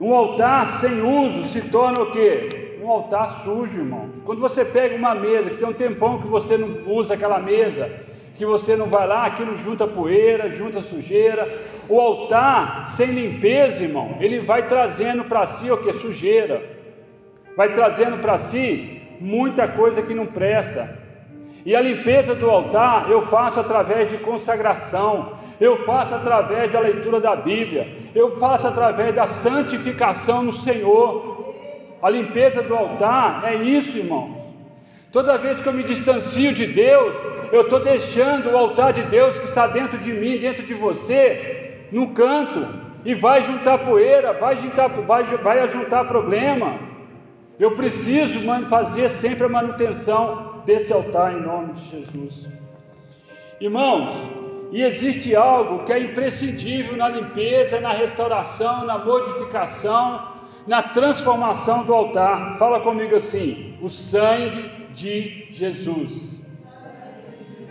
Um 0.00 0.14
altar 0.14 0.64
sem 0.80 1.02
uso 1.02 1.48
se 1.48 1.60
torna 1.68 2.00
o 2.00 2.10
quê? 2.10 2.61
Um 2.82 2.90
altar 2.90 3.44
sujo, 3.44 3.78
irmão. 3.78 4.08
Quando 4.24 4.40
você 4.40 4.64
pega 4.64 4.96
uma 4.96 5.14
mesa 5.14 5.50
que 5.50 5.56
tem 5.56 5.68
um 5.68 5.72
tempão 5.72 6.20
que 6.20 6.26
você 6.26 6.56
não 6.56 6.92
usa 6.92 7.14
aquela 7.14 7.38
mesa, 7.38 7.88
que 8.34 8.44
você 8.44 8.74
não 8.74 8.86
vai 8.86 9.06
lá, 9.06 9.26
aquilo 9.26 9.54
junta 9.56 9.86
poeira, 9.86 10.52
junta 10.52 10.82
sujeira. 10.82 11.48
O 11.88 12.00
altar 12.00 12.92
sem 12.96 13.12
limpeza, 13.12 13.84
irmão, 13.84 14.16
ele 14.18 14.40
vai 14.40 14.66
trazendo 14.66 15.24
para 15.24 15.46
si 15.46 15.70
o 15.70 15.76
que? 15.76 15.92
Sujeira. 15.92 16.60
Vai 17.56 17.72
trazendo 17.72 18.18
para 18.18 18.36
si 18.38 19.00
muita 19.20 19.68
coisa 19.68 20.02
que 20.02 20.12
não 20.12 20.26
presta. 20.26 20.98
E 21.64 21.76
a 21.76 21.80
limpeza 21.80 22.34
do 22.34 22.50
altar 22.50 23.08
eu 23.08 23.22
faço 23.22 23.60
através 23.60 24.10
de 24.10 24.18
consagração, 24.18 25.34
eu 25.60 25.84
faço 25.84 26.12
através 26.14 26.72
da 26.72 26.80
leitura 26.80 27.20
da 27.20 27.36
Bíblia, 27.36 27.86
eu 28.12 28.36
faço 28.38 28.66
através 28.66 29.14
da 29.14 29.26
santificação 29.26 30.42
no 30.42 30.52
Senhor. 30.52 31.31
A 32.02 32.10
limpeza 32.10 32.62
do 32.62 32.74
altar 32.74 33.44
é 33.44 33.54
isso, 33.54 33.96
irmãos. 33.96 34.42
Toda 35.12 35.38
vez 35.38 35.60
que 35.60 35.68
eu 35.68 35.72
me 35.72 35.84
distancio 35.84 36.52
de 36.52 36.66
Deus, 36.66 37.14
eu 37.52 37.62
estou 37.62 37.78
deixando 37.80 38.50
o 38.50 38.56
altar 38.56 38.92
de 38.92 39.02
Deus 39.02 39.38
que 39.38 39.44
está 39.44 39.66
dentro 39.66 39.98
de 39.98 40.12
mim, 40.12 40.38
dentro 40.38 40.64
de 40.64 40.74
você, 40.74 41.86
no 41.92 42.08
canto, 42.10 42.66
e 43.04 43.14
vai 43.14 43.42
juntar 43.42 43.78
poeira, 43.78 44.32
vai 44.32 44.56
juntar, 44.56 44.88
vai, 44.88 45.22
vai 45.24 45.68
juntar 45.68 46.06
problema. 46.06 46.78
Eu 47.58 47.72
preciso 47.72 48.40
fazer 48.68 49.10
sempre 49.10 49.44
a 49.44 49.48
manutenção 49.48 50.62
desse 50.64 50.92
altar 50.92 51.34
em 51.34 51.40
nome 51.40 51.74
de 51.74 51.84
Jesus. 51.88 52.48
Irmãos, 53.60 54.16
e 54.72 54.82
existe 54.82 55.36
algo 55.36 55.84
que 55.84 55.92
é 55.92 56.00
imprescindível 56.00 56.96
na 56.96 57.08
limpeza, 57.08 57.78
na 57.80 57.92
restauração, 57.92 58.86
na 58.86 58.98
modificação, 58.98 60.31
na 60.66 60.82
transformação 60.82 61.84
do 61.84 61.94
altar. 61.94 62.56
Fala 62.56 62.80
comigo 62.80 63.14
assim: 63.14 63.76
o 63.80 63.88
sangue 63.88 64.70
de 64.94 65.46
Jesus. 65.50 66.40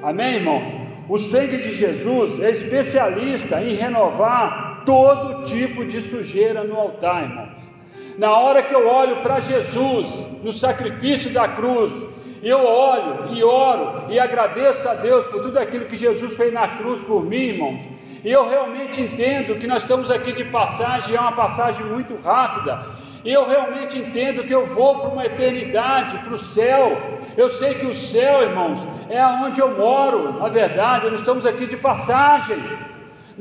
Amém, 0.01 0.35
irmãos? 0.35 0.81
O 1.07 1.17
sangue 1.17 1.57
de 1.57 1.71
Jesus 1.73 2.39
é 2.39 2.51
especialista 2.51 3.61
em 3.61 3.75
renovar 3.75 4.83
todo 4.85 5.43
tipo 5.43 5.85
de 5.85 6.01
sujeira 6.01 6.63
no 6.63 6.75
altar, 6.75 7.23
irmãos. 7.23 7.71
Na 8.17 8.31
hora 8.31 8.63
que 8.63 8.73
eu 8.73 8.87
olho 8.87 9.17
para 9.17 9.39
Jesus, 9.39 10.27
no 10.43 10.51
sacrifício 10.51 11.31
da 11.31 11.47
cruz, 11.47 12.05
eu 12.49 12.65
olho 12.65 13.33
e 13.33 13.43
oro 13.43 14.05
e 14.09 14.19
agradeço 14.19 14.87
a 14.87 14.95
Deus 14.95 15.25
por 15.27 15.41
tudo 15.41 15.59
aquilo 15.59 15.85
que 15.85 15.95
Jesus 15.95 16.35
fez 16.35 16.51
na 16.53 16.67
cruz 16.77 16.99
por 17.01 17.23
mim, 17.23 17.37
irmãos. 17.37 17.81
E 18.23 18.31
eu 18.31 18.47
realmente 18.47 19.01
entendo 19.01 19.57
que 19.57 19.67
nós 19.67 19.81
estamos 19.81 20.11
aqui 20.11 20.31
de 20.31 20.43
passagem, 20.45 21.15
é 21.15 21.19
uma 21.19 21.31
passagem 21.31 21.85
muito 21.85 22.15
rápida. 22.21 22.85
E 23.23 23.31
eu 23.31 23.47
realmente 23.47 23.97
entendo 23.99 24.43
que 24.43 24.53
eu 24.53 24.65
vou 24.65 24.99
para 24.99 25.09
uma 25.09 25.25
eternidade, 25.25 26.17
para 26.19 26.33
o 26.33 26.37
céu. 26.37 26.97
Eu 27.37 27.49
sei 27.49 27.75
que 27.75 27.85
o 27.85 27.93
céu, 27.93 28.41
irmãos, 28.41 28.79
é 29.09 29.23
onde 29.25 29.59
eu 29.59 29.77
moro. 29.77 30.39
Na 30.39 30.49
verdade, 30.49 31.09
nós 31.09 31.19
estamos 31.19 31.45
aqui 31.45 31.67
de 31.67 31.77
passagem. 31.77 32.57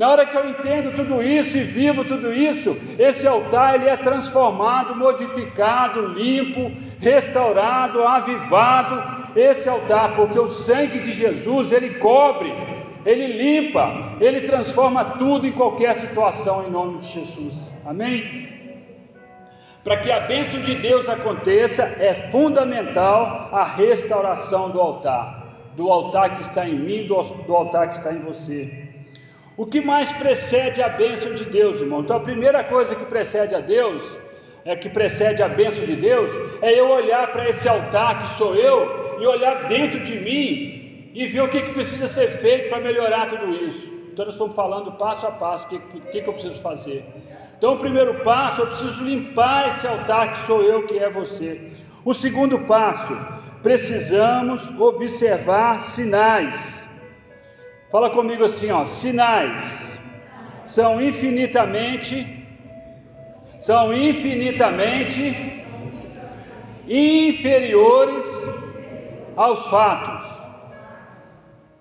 Na 0.01 0.09
hora 0.09 0.25
que 0.25 0.35
eu 0.35 0.49
entendo 0.49 0.95
tudo 0.95 1.21
isso 1.21 1.55
e 1.55 1.61
vivo 1.61 2.03
tudo 2.03 2.33
isso, 2.33 2.75
esse 2.97 3.27
altar 3.27 3.75
ele 3.75 3.87
é 3.87 3.95
transformado, 3.95 4.95
modificado, 4.95 6.07
limpo, 6.07 6.71
restaurado, 6.99 8.01
avivado. 8.01 9.21
Esse 9.35 9.69
altar, 9.69 10.15
porque 10.15 10.39
o 10.39 10.47
sangue 10.47 11.01
de 11.01 11.11
Jesus 11.11 11.71
ele 11.71 11.99
cobre, 11.99 12.51
ele 13.05 13.27
limpa, 13.27 14.15
ele 14.19 14.41
transforma 14.41 15.05
tudo 15.19 15.45
em 15.45 15.51
qualquer 15.51 15.95
situação 15.97 16.65
em 16.65 16.71
nome 16.71 16.97
de 16.97 17.07
Jesus. 17.07 17.71
Amém? 17.85 18.49
Para 19.83 19.97
que 19.97 20.11
a 20.11 20.21
bênção 20.21 20.61
de 20.61 20.73
Deus 20.73 21.07
aconteça, 21.07 21.83
é 21.83 22.15
fundamental 22.31 23.49
a 23.53 23.63
restauração 23.63 24.71
do 24.71 24.81
altar, 24.81 25.45
do 25.75 25.91
altar 25.91 26.37
que 26.37 26.41
está 26.41 26.67
em 26.67 26.73
mim, 26.73 27.05
do, 27.05 27.21
do 27.21 27.55
altar 27.55 27.89
que 27.91 27.97
está 27.97 28.11
em 28.11 28.21
você. 28.21 28.80
O 29.57 29.65
que 29.65 29.81
mais 29.81 30.11
precede 30.13 30.81
a 30.81 30.89
bênção 30.89 31.33
de 31.33 31.45
Deus, 31.45 31.81
irmão? 31.81 32.01
Então 32.01 32.17
a 32.17 32.21
primeira 32.21 32.63
coisa 32.63 32.95
que 32.95 33.05
precede 33.05 33.53
a 33.53 33.59
Deus, 33.59 34.01
é 34.63 34.75
que 34.75 34.89
precede 34.89 35.41
a 35.43 35.47
bênção 35.47 35.83
de 35.85 35.95
Deus, 35.95 36.31
é 36.61 36.79
eu 36.79 36.89
olhar 36.89 37.31
para 37.31 37.49
esse 37.49 37.67
altar 37.67 38.21
que 38.21 38.37
sou 38.37 38.55
eu 38.55 39.19
e 39.19 39.25
olhar 39.25 39.67
dentro 39.67 39.99
de 39.99 40.19
mim 40.19 41.11
e 41.13 41.27
ver 41.27 41.41
o 41.41 41.49
que, 41.49 41.61
que 41.61 41.73
precisa 41.73 42.07
ser 42.07 42.31
feito 42.31 42.69
para 42.69 42.79
melhorar 42.79 43.27
tudo 43.27 43.49
isso. 43.51 43.91
Então 44.11 44.25
nós 44.25 44.35
estamos 44.35 44.55
falando 44.55 44.91
passo 44.93 45.25
a 45.27 45.31
passo 45.31 45.65
o 45.65 45.69
que, 45.69 45.79
que, 45.79 46.21
que 46.21 46.29
eu 46.29 46.33
preciso 46.33 46.61
fazer. 46.61 47.05
Então, 47.61 47.75
o 47.75 47.77
primeiro 47.77 48.23
passo, 48.23 48.61
eu 48.61 48.65
preciso 48.65 49.03
limpar 49.03 49.69
esse 49.69 49.85
altar 49.85 50.33
que 50.33 50.47
sou 50.47 50.63
eu, 50.63 50.87
que 50.87 50.97
é 50.97 51.11
você. 51.11 51.69
O 52.03 52.11
segundo 52.11 52.57
passo, 52.61 53.15
precisamos 53.61 54.67
observar 54.79 55.79
sinais. 55.79 56.80
Fala 57.91 58.09
comigo 58.09 58.45
assim, 58.45 58.71
ó, 58.71 58.85
sinais 58.85 59.91
são 60.65 61.01
infinitamente 61.01 62.39
são 63.59 63.93
infinitamente 63.93 65.63
inferiores 66.87 68.25
aos 69.35 69.67
fatos. 69.67 70.25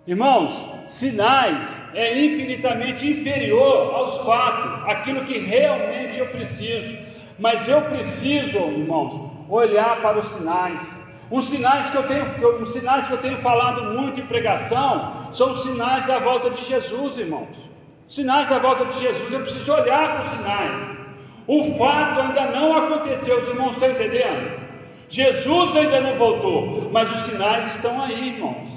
Irmãos, 0.07 0.69
sinais 0.87 1.67
é 1.95 2.19
infinitamente 2.19 3.09
inferior 3.09 3.95
aos 3.95 4.19
fatos, 4.27 4.91
aquilo 4.91 5.25
que 5.25 5.39
realmente 5.39 6.19
eu 6.19 6.27
preciso. 6.27 6.99
Mas 7.39 7.67
eu 7.67 7.81
preciso, 7.83 8.59
irmãos, 8.59 9.31
olhar 9.49 10.03
para 10.03 10.19
os 10.19 10.33
sinais. 10.33 11.00
Os 11.31 11.49
sinais 11.49 11.89
que 11.91 11.97
eu 11.97 12.03
tenho, 12.03 12.63
os 12.63 12.73
sinais 12.73 13.07
que 13.07 13.13
eu 13.13 13.19
tenho 13.19 13.39
falado 13.39 13.97
muito 13.97 14.19
em 14.19 14.27
pregação, 14.27 15.13
são 15.33 15.53
os 15.53 15.63
sinais 15.63 16.05
da 16.07 16.19
volta 16.19 16.51
de 16.51 16.65
Jesus, 16.65 17.19
irmãos. 17.19 17.57
Sinais 18.09 18.49
da 18.49 18.59
volta 18.59 18.85
de 18.87 18.99
Jesus, 18.99 19.33
eu 19.33 19.41
preciso 19.41 19.73
olhar 19.73 20.15
para 20.15 20.23
os 20.23 20.29
sinais. 20.31 20.99
O 21.47 21.79
fato 21.79 22.21
ainda 22.21 22.47
não 22.47 22.77
aconteceu, 22.77 23.39
os 23.39 23.49
irmãos 23.49 23.73
estão 23.73 23.91
entendendo? 23.91 24.61
Jesus 25.09 25.77
ainda 25.77 26.01
não 26.01 26.15
voltou, 26.15 26.91
mas 26.93 27.11
os 27.11 27.19
sinais 27.19 27.77
estão 27.77 28.03
aí, 28.03 28.35
irmãos. 28.35 28.69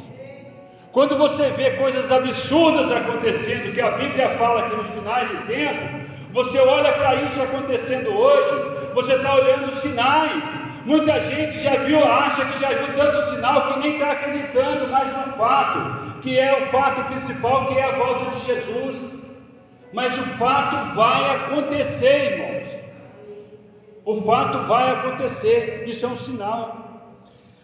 Quando 0.91 1.17
você 1.17 1.49
vê 1.49 1.71
coisas 1.71 2.11
absurdas 2.11 2.91
acontecendo, 2.91 3.73
que 3.73 3.81
a 3.81 3.91
Bíblia 3.91 4.37
fala 4.37 4.69
que 4.69 4.75
nos 4.75 4.87
finais 4.89 5.27
de 5.27 5.37
tempo, 5.47 6.03
você 6.31 6.59
olha 6.59 6.91
para 6.91 7.15
isso 7.15 7.41
acontecendo 7.41 8.15
hoje, 8.15 8.55
você 8.93 9.13
está 9.13 9.33
olhando 9.33 9.69
os 9.69 9.79
sinais. 9.79 10.72
Muita 10.85 11.19
gente 11.21 11.59
já 11.59 11.75
viu, 11.77 12.03
acha 12.03 12.43
que 12.45 12.59
já 12.59 12.69
viu 12.69 12.93
tanto 12.93 13.17
sinal 13.29 13.73
que 13.73 13.79
nem 13.79 13.93
está 13.93 14.11
acreditando 14.11 14.87
mais 14.89 15.07
no 15.15 15.33
fato, 15.33 16.19
que 16.21 16.37
é 16.37 16.61
o 16.61 16.71
fato 16.71 17.03
principal, 17.05 17.67
que 17.67 17.77
é 17.77 17.83
a 17.83 17.95
volta 17.95 18.25
de 18.25 18.45
Jesus. 18.45 19.13
Mas 19.93 20.17
o 20.17 20.23
fato 20.37 20.75
vai 20.93 21.35
acontecer, 21.35 22.33
irmãos. 22.33 22.67
O 24.03 24.21
fato 24.23 24.57
vai 24.67 24.91
acontecer, 24.91 25.85
isso 25.87 26.05
é 26.05 26.09
um 26.09 26.17
sinal. 26.17 26.83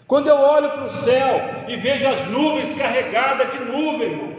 Quando 0.07 0.27
eu 0.27 0.38
olho 0.38 0.69
para 0.71 0.85
o 0.85 0.89
céu 1.01 1.41
e 1.67 1.75
vejo 1.75 2.07
as 2.07 2.25
nuvens 2.27 2.73
carregadas 2.73 3.51
de 3.51 3.59
nuvem, 3.65 4.11
irmão, 4.11 4.33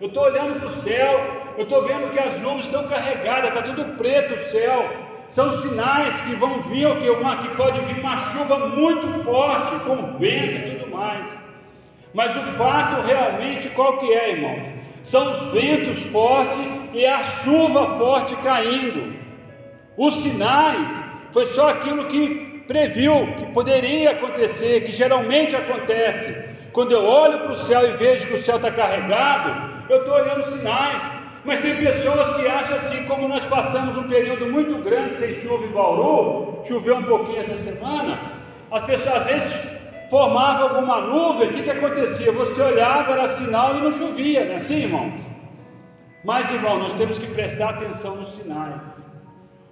eu 0.00 0.08
estou 0.08 0.24
olhando 0.24 0.58
para 0.58 0.68
o 0.68 0.72
céu, 0.72 1.20
eu 1.58 1.64
estou 1.64 1.82
vendo 1.82 2.10
que 2.10 2.18
as 2.18 2.38
nuvens 2.40 2.64
estão 2.64 2.84
carregadas, 2.88 3.50
está 3.50 3.62
tudo 3.62 3.96
preto 3.96 4.34
o 4.34 4.44
céu. 4.44 5.03
São 5.26 5.50
sinais 5.60 6.20
que 6.22 6.34
vão 6.34 6.60
vir 6.62 6.98
que 6.98 7.10
uma 7.10 7.38
que 7.38 7.56
pode 7.56 7.80
vir 7.80 7.98
uma 7.98 8.16
chuva 8.16 8.68
muito 8.68 9.06
forte, 9.24 9.74
com 9.84 10.18
vento 10.18 10.58
e 10.58 10.70
tudo 10.70 10.90
mais. 10.90 11.26
Mas 12.12 12.36
o 12.36 12.42
fato 12.52 13.00
realmente 13.06 13.68
qual 13.70 13.98
que 13.98 14.12
é, 14.12 14.32
irmãos? 14.32 14.62
São 15.02 15.32
os 15.32 15.52
ventos 15.52 15.98
fortes 16.04 16.58
e 16.92 17.04
a 17.04 17.22
chuva 17.22 17.98
forte 17.98 18.36
caindo. 18.36 19.14
Os 19.96 20.14
sinais 20.22 20.88
foi 21.32 21.46
só 21.46 21.68
aquilo 21.70 22.06
que 22.06 22.62
previu 22.66 23.34
que 23.36 23.46
poderia 23.46 24.12
acontecer, 24.12 24.84
que 24.84 24.92
geralmente 24.92 25.54
acontece. 25.56 26.54
Quando 26.72 26.92
eu 26.92 27.04
olho 27.04 27.38
para 27.40 27.52
o 27.52 27.56
céu 27.56 27.88
e 27.88 27.92
vejo 27.92 28.26
que 28.26 28.34
o 28.34 28.42
céu 28.42 28.56
está 28.56 28.70
carregado, 28.70 29.84
eu 29.88 29.98
estou 29.98 30.14
olhando 30.14 30.42
sinais. 30.44 31.02
Mas 31.44 31.58
tem 31.58 31.76
pessoas 31.76 32.32
que 32.34 32.46
acham 32.46 32.76
assim, 32.76 33.04
como 33.04 33.28
nós 33.28 33.44
passamos 33.46 33.96
um 33.96 34.08
período 34.08 34.46
muito 34.46 34.76
grande 34.78 35.16
sem 35.16 35.34
chuva 35.34 35.66
em 35.66 35.72
Bauru, 35.72 36.60
choveu 36.64 36.96
um 36.96 37.02
pouquinho 37.02 37.38
essa 37.38 37.54
semana, 37.54 38.18
as 38.70 38.82
pessoas 38.84 39.16
às 39.16 39.26
vezes 39.26 39.74
formava 40.10 40.62
alguma 40.64 41.00
nuvem, 41.02 41.48
o 41.48 41.52
que, 41.52 41.62
que 41.62 41.70
acontecia? 41.70 42.32
Você 42.32 42.62
olhava, 42.62 43.12
era 43.12 43.28
sinal 43.28 43.76
e 43.76 43.82
não 43.82 43.92
chovia, 43.92 44.44
não 44.44 44.52
é 44.52 44.56
assim, 44.56 44.84
irmão? 44.84 45.12
Mas, 46.24 46.50
irmão, 46.50 46.78
nós 46.78 46.92
temos 46.94 47.18
que 47.18 47.26
prestar 47.26 47.70
atenção 47.70 48.16
nos 48.16 48.34
sinais. 48.34 49.04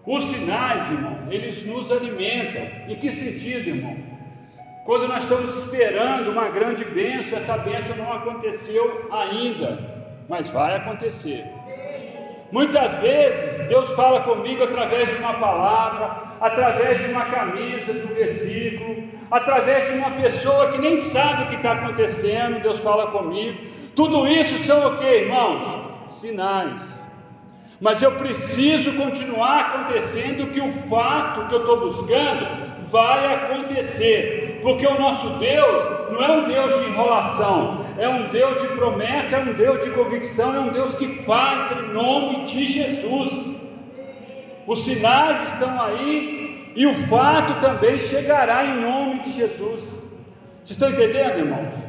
Os 0.07 0.25
sinais, 0.25 0.91
irmão, 0.91 1.17
eles 1.31 1.65
nos 1.65 1.91
alimentam. 1.91 2.63
Em 2.89 2.97
que 2.97 3.11
sentido, 3.11 3.69
irmão? 3.69 3.97
Quando 4.85 5.07
nós 5.09 5.23
estamos 5.23 5.57
esperando 5.59 6.31
uma 6.31 6.49
grande 6.49 6.85
bênção, 6.85 7.39
essa 7.39 7.57
bênção 7.59 7.97
não 7.97 8.13
aconteceu 8.13 9.09
ainda, 9.13 9.79
mas 10.29 10.51
vai 10.51 10.77
acontecer. 10.77 11.47
Muitas 12.53 12.99
vezes 12.99 13.67
Deus 13.67 13.95
fala 13.95 14.21
comigo 14.21 14.63
através 14.63 15.09
de 15.09 15.17
uma 15.17 15.33
palavra, 15.33 16.25
através 16.39 17.01
de 17.01 17.11
uma 17.11 17.25
camisa, 17.25 17.95
de 17.95 18.05
um 18.05 18.15
versículo, 18.15 19.05
através 19.31 19.89
de 19.89 19.97
uma 19.97 20.11
pessoa 20.11 20.69
que 20.69 20.79
nem 20.79 20.99
sabe 20.99 21.45
o 21.45 21.47
que 21.47 21.57
está 21.57 21.73
acontecendo, 21.73 22.61
Deus 22.61 22.79
fala 22.81 23.07
comigo. 23.07 23.59
Tudo 23.97 24.27
isso 24.27 24.67
são 24.67 24.87
o 24.87 24.97
que, 24.99 25.05
irmãos? 25.05 25.67
Sinais. 26.07 27.01
Mas 27.81 28.03
eu 28.03 28.13
preciso 28.13 28.93
continuar 28.93 29.61
acontecendo 29.61 30.51
que 30.53 30.61
o 30.61 30.71
fato 30.71 31.47
que 31.47 31.55
eu 31.55 31.61
estou 31.61 31.81
buscando 31.81 32.47
vai 32.91 33.35
acontecer, 33.35 34.59
porque 34.61 34.87
o 34.87 35.01
nosso 35.01 35.27
Deus 35.39 36.11
não 36.13 36.23
é 36.23 36.31
um 36.33 36.45
Deus 36.45 36.81
de 36.81 36.91
enrolação, 36.91 37.82
é 37.99 38.09
um 38.09 38.29
Deus 38.29 38.61
de 38.61 38.69
promessa, 38.69 39.37
é 39.37 39.41
um 39.41 39.53
Deus 39.53 39.85
de 39.85 39.91
convicção, 39.91 40.55
é 40.55 40.61
um 40.61 40.69
Deus 40.71 40.95
que 40.95 41.25
faz 41.25 41.71
em 41.73 41.93
nome 41.93 42.45
de 42.45 42.65
Jesus. 42.65 43.57
Os 44.67 44.85
sinais 44.85 45.43
estão 45.53 45.81
aí 45.83 46.73
e 46.75 46.87
o 46.87 46.95
fato 47.07 47.61
também 47.61 47.99
chegará 47.99 48.65
em 48.65 48.81
nome 48.81 49.21
de 49.21 49.33
Jesus. 49.33 49.83
Vocês 50.65 50.71
estão 50.71 50.91
entendendo, 50.91 51.39
irmãos? 51.39 51.83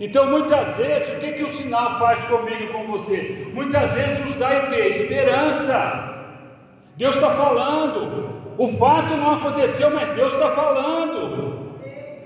Então, 0.00 0.30
muitas 0.30 0.76
vezes, 0.76 1.08
o 1.10 1.18
que, 1.18 1.32
que 1.32 1.42
o 1.42 1.48
sinal 1.48 1.90
faz 1.98 2.24
comigo 2.24 2.62
e 2.62 2.68
com 2.68 2.86
você? 2.86 3.48
Muitas 3.52 3.92
vezes 3.92 4.18
nos 4.20 4.34
dá 4.36 4.48
o 4.48 4.70
que? 4.70 4.76
Esperança. 4.76 6.26
Deus 6.96 7.14
está 7.16 7.30
falando. 7.30 8.30
O 8.56 8.68
fato 8.68 9.14
não 9.14 9.34
aconteceu, 9.34 9.90
mas 9.90 10.08
Deus 10.10 10.32
está 10.32 10.52
falando. 10.52 11.76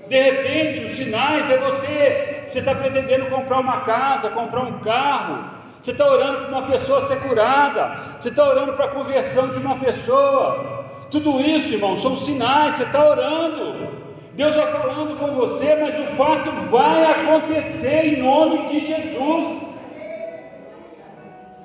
De 0.07 0.21
repente, 0.21 0.85
os 0.85 0.97
sinais 0.97 1.49
é 1.49 1.57
você, 1.57 2.34
você 2.45 2.59
está 2.59 2.75
pretendendo 2.75 3.25
comprar 3.27 3.59
uma 3.59 3.81
casa, 3.81 4.29
comprar 4.29 4.61
um 4.61 4.79
carro, 4.79 5.55
você 5.79 5.91
está 5.91 6.07
orando 6.07 6.45
para 6.45 6.57
uma 6.57 6.67
pessoa 6.67 7.01
ser 7.03 7.19
curada, 7.21 8.15
você 8.19 8.29
está 8.29 8.43
orando 8.43 8.73
para 8.73 8.85
a 8.85 8.89
conversão 8.89 9.49
de 9.49 9.59
uma 9.59 9.75
pessoa. 9.77 10.85
Tudo 11.11 11.39
isso, 11.39 11.73
irmão, 11.73 11.95
são 11.97 12.17
sinais, 12.17 12.75
você 12.75 12.83
está 12.83 13.07
orando. 13.07 13.95
Deus 14.33 14.55
vai 14.55 14.71
falando 14.71 15.17
com 15.17 15.35
você, 15.35 15.75
mas 15.75 15.99
o 15.99 16.15
fato 16.15 16.51
vai 16.69 17.03
acontecer 17.05 18.15
em 18.15 18.21
nome 18.21 18.67
de 18.67 18.79
Jesus. 18.79 19.65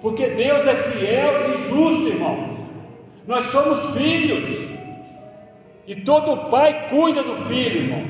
Porque 0.00 0.28
Deus 0.28 0.66
é 0.66 0.74
fiel 0.74 1.52
e 1.52 1.56
justo, 1.68 2.08
irmão. 2.08 2.58
Nós 3.26 3.46
somos 3.46 3.96
filhos. 3.96 4.70
E 5.86 5.96
todo 5.96 6.50
pai 6.50 6.88
cuida 6.90 7.22
do 7.22 7.36
filho, 7.46 7.84
irmão. 7.84 8.04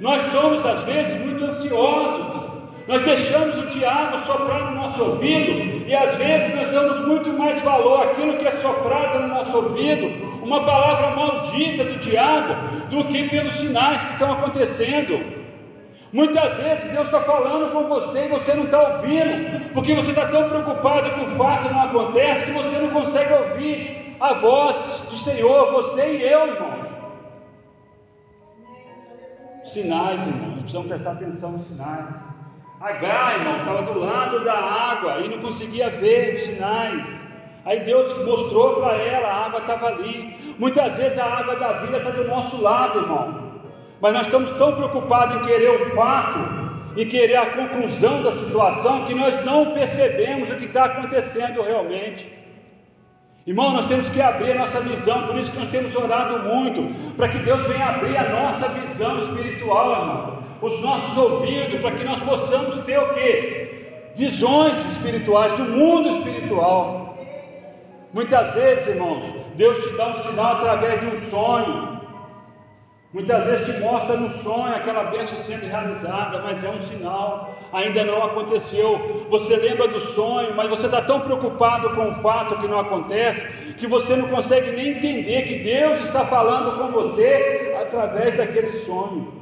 Nós 0.00 0.22
somos 0.22 0.64
às 0.64 0.84
vezes 0.84 1.24
ansiosos. 1.58 2.48
Nós 2.86 3.02
deixamos 3.02 3.58
o 3.58 3.66
diabo 3.66 4.16
soprar 4.18 4.70
no 4.70 4.80
nosso 4.80 5.02
ouvido 5.02 5.86
e 5.86 5.94
às 5.94 6.16
vezes 6.16 6.54
nós 6.54 6.68
damos 6.68 7.06
muito 7.06 7.30
mais 7.34 7.60
valor 7.60 8.02
àquilo 8.02 8.38
que 8.38 8.46
é 8.46 8.50
soprado 8.52 9.20
no 9.20 9.28
nosso 9.28 9.54
ouvido, 9.56 10.42
uma 10.42 10.64
palavra 10.64 11.14
maldita 11.14 11.84
do 11.84 11.98
diabo, 11.98 12.54
do 12.88 13.04
que 13.08 13.28
pelos 13.28 13.52
sinais 13.54 14.02
que 14.02 14.12
estão 14.12 14.32
acontecendo. 14.32 15.38
Muitas 16.10 16.56
vezes 16.56 16.90
Deus 16.90 17.04
está 17.04 17.20
falando 17.20 17.70
com 17.72 17.84
você 17.88 18.24
e 18.24 18.28
você 18.28 18.54
não 18.54 18.64
está 18.64 18.80
ouvindo, 18.80 19.70
porque 19.74 19.92
você 19.92 20.08
está 20.08 20.26
tão 20.28 20.48
preocupado 20.48 21.10
que 21.10 21.20
o 21.20 21.36
fato 21.36 21.70
não 21.70 21.82
acontece 21.82 22.46
que 22.46 22.52
você 22.52 22.78
não 22.78 22.88
consegue 22.88 23.34
ouvir 23.34 24.16
a 24.18 24.32
voz 24.32 24.76
do 25.10 25.16
Senhor, 25.18 25.70
você 25.72 26.06
e 26.06 26.22
eu, 26.22 26.46
irmão. 26.46 26.87
Sinais, 29.68 30.20
irmãos, 30.26 30.60
precisamos 30.60 30.88
prestar 30.88 31.12
atenção 31.12 31.52
nos 31.52 31.66
sinais. 31.68 32.16
H, 32.80 33.34
irmão, 33.34 33.56
estava 33.58 33.82
do 33.82 33.98
lado 33.98 34.42
da 34.42 34.54
água 34.54 35.18
e 35.20 35.28
não 35.28 35.38
conseguia 35.38 35.90
ver 35.90 36.36
os 36.36 36.42
sinais. 36.42 37.06
Aí 37.66 37.80
Deus 37.80 38.24
mostrou 38.24 38.76
para 38.76 38.94
ela, 38.94 39.28
a 39.28 39.46
água 39.46 39.60
estava 39.60 39.88
ali. 39.88 40.54
Muitas 40.58 40.96
vezes 40.96 41.18
a 41.18 41.26
água 41.26 41.56
da 41.56 41.72
vida 41.80 41.98
está 41.98 42.10
do 42.10 42.26
nosso 42.26 42.62
lado, 42.62 43.00
irmão. 43.00 43.52
Mas 44.00 44.14
nós 44.14 44.26
estamos 44.26 44.50
tão 44.52 44.74
preocupados 44.74 45.36
em 45.36 45.40
querer 45.42 45.70
o 45.70 45.90
fato, 45.90 46.38
em 46.96 47.06
querer 47.06 47.36
a 47.36 47.46
conclusão 47.46 48.22
da 48.22 48.32
situação, 48.32 49.04
que 49.04 49.14
nós 49.14 49.44
não 49.44 49.74
percebemos 49.74 50.50
o 50.50 50.56
que 50.56 50.64
está 50.64 50.84
acontecendo 50.84 51.60
realmente. 51.60 52.37
Irmão, 53.48 53.72
nós 53.72 53.86
temos 53.86 54.10
que 54.10 54.20
abrir 54.20 54.52
a 54.52 54.56
nossa 54.56 54.78
visão, 54.80 55.26
por 55.26 55.38
isso 55.38 55.50
que 55.50 55.58
nós 55.58 55.70
temos 55.70 55.96
orado 55.96 56.40
muito, 56.40 56.82
para 57.16 57.30
que 57.30 57.38
Deus 57.38 57.66
venha 57.66 57.86
abrir 57.86 58.14
a 58.14 58.28
nossa 58.28 58.68
visão 58.68 59.18
espiritual, 59.20 59.90
irmão, 59.90 60.42
os 60.60 60.82
nossos 60.82 61.16
ouvidos, 61.16 61.80
para 61.80 61.92
que 61.92 62.04
nós 62.04 62.20
possamos 62.20 62.78
ter 62.84 62.98
o 62.98 63.08
que? 63.14 64.10
Visões 64.14 64.76
espirituais, 64.92 65.54
do 65.54 65.64
mundo 65.64 66.10
espiritual. 66.10 67.16
Muitas 68.12 68.52
vezes, 68.52 68.86
irmãos, 68.86 69.22
Deus 69.56 69.78
te 69.78 69.96
dá 69.96 70.08
um 70.08 70.22
sinal 70.24 70.52
através 70.52 71.00
de 71.00 71.06
um 71.06 71.16
sonho, 71.16 71.97
Muitas 73.18 73.46
vezes 73.46 73.66
te 73.66 73.80
mostra 73.80 74.16
no 74.16 74.30
sonho 74.30 74.72
aquela 74.72 75.02
bênção 75.10 75.36
sendo 75.38 75.66
realizada, 75.66 76.40
mas 76.40 76.62
é 76.62 76.70
um 76.70 76.80
sinal, 76.82 77.52
ainda 77.72 78.04
não 78.04 78.22
aconteceu. 78.22 79.26
Você 79.28 79.56
lembra 79.56 79.88
do 79.88 79.98
sonho, 79.98 80.54
mas 80.54 80.70
você 80.70 80.86
está 80.86 81.02
tão 81.02 81.18
preocupado 81.18 81.90
com 81.96 82.10
o 82.10 82.14
fato 82.14 82.56
que 82.58 82.68
não 82.68 82.78
acontece, 82.78 83.44
que 83.76 83.88
você 83.88 84.14
não 84.14 84.28
consegue 84.28 84.70
nem 84.70 84.90
entender 84.90 85.42
que 85.48 85.64
Deus 85.64 86.02
está 86.02 86.26
falando 86.26 86.78
com 86.78 86.92
você 86.92 87.74
através 87.82 88.36
daquele 88.36 88.70
sonho. 88.70 89.32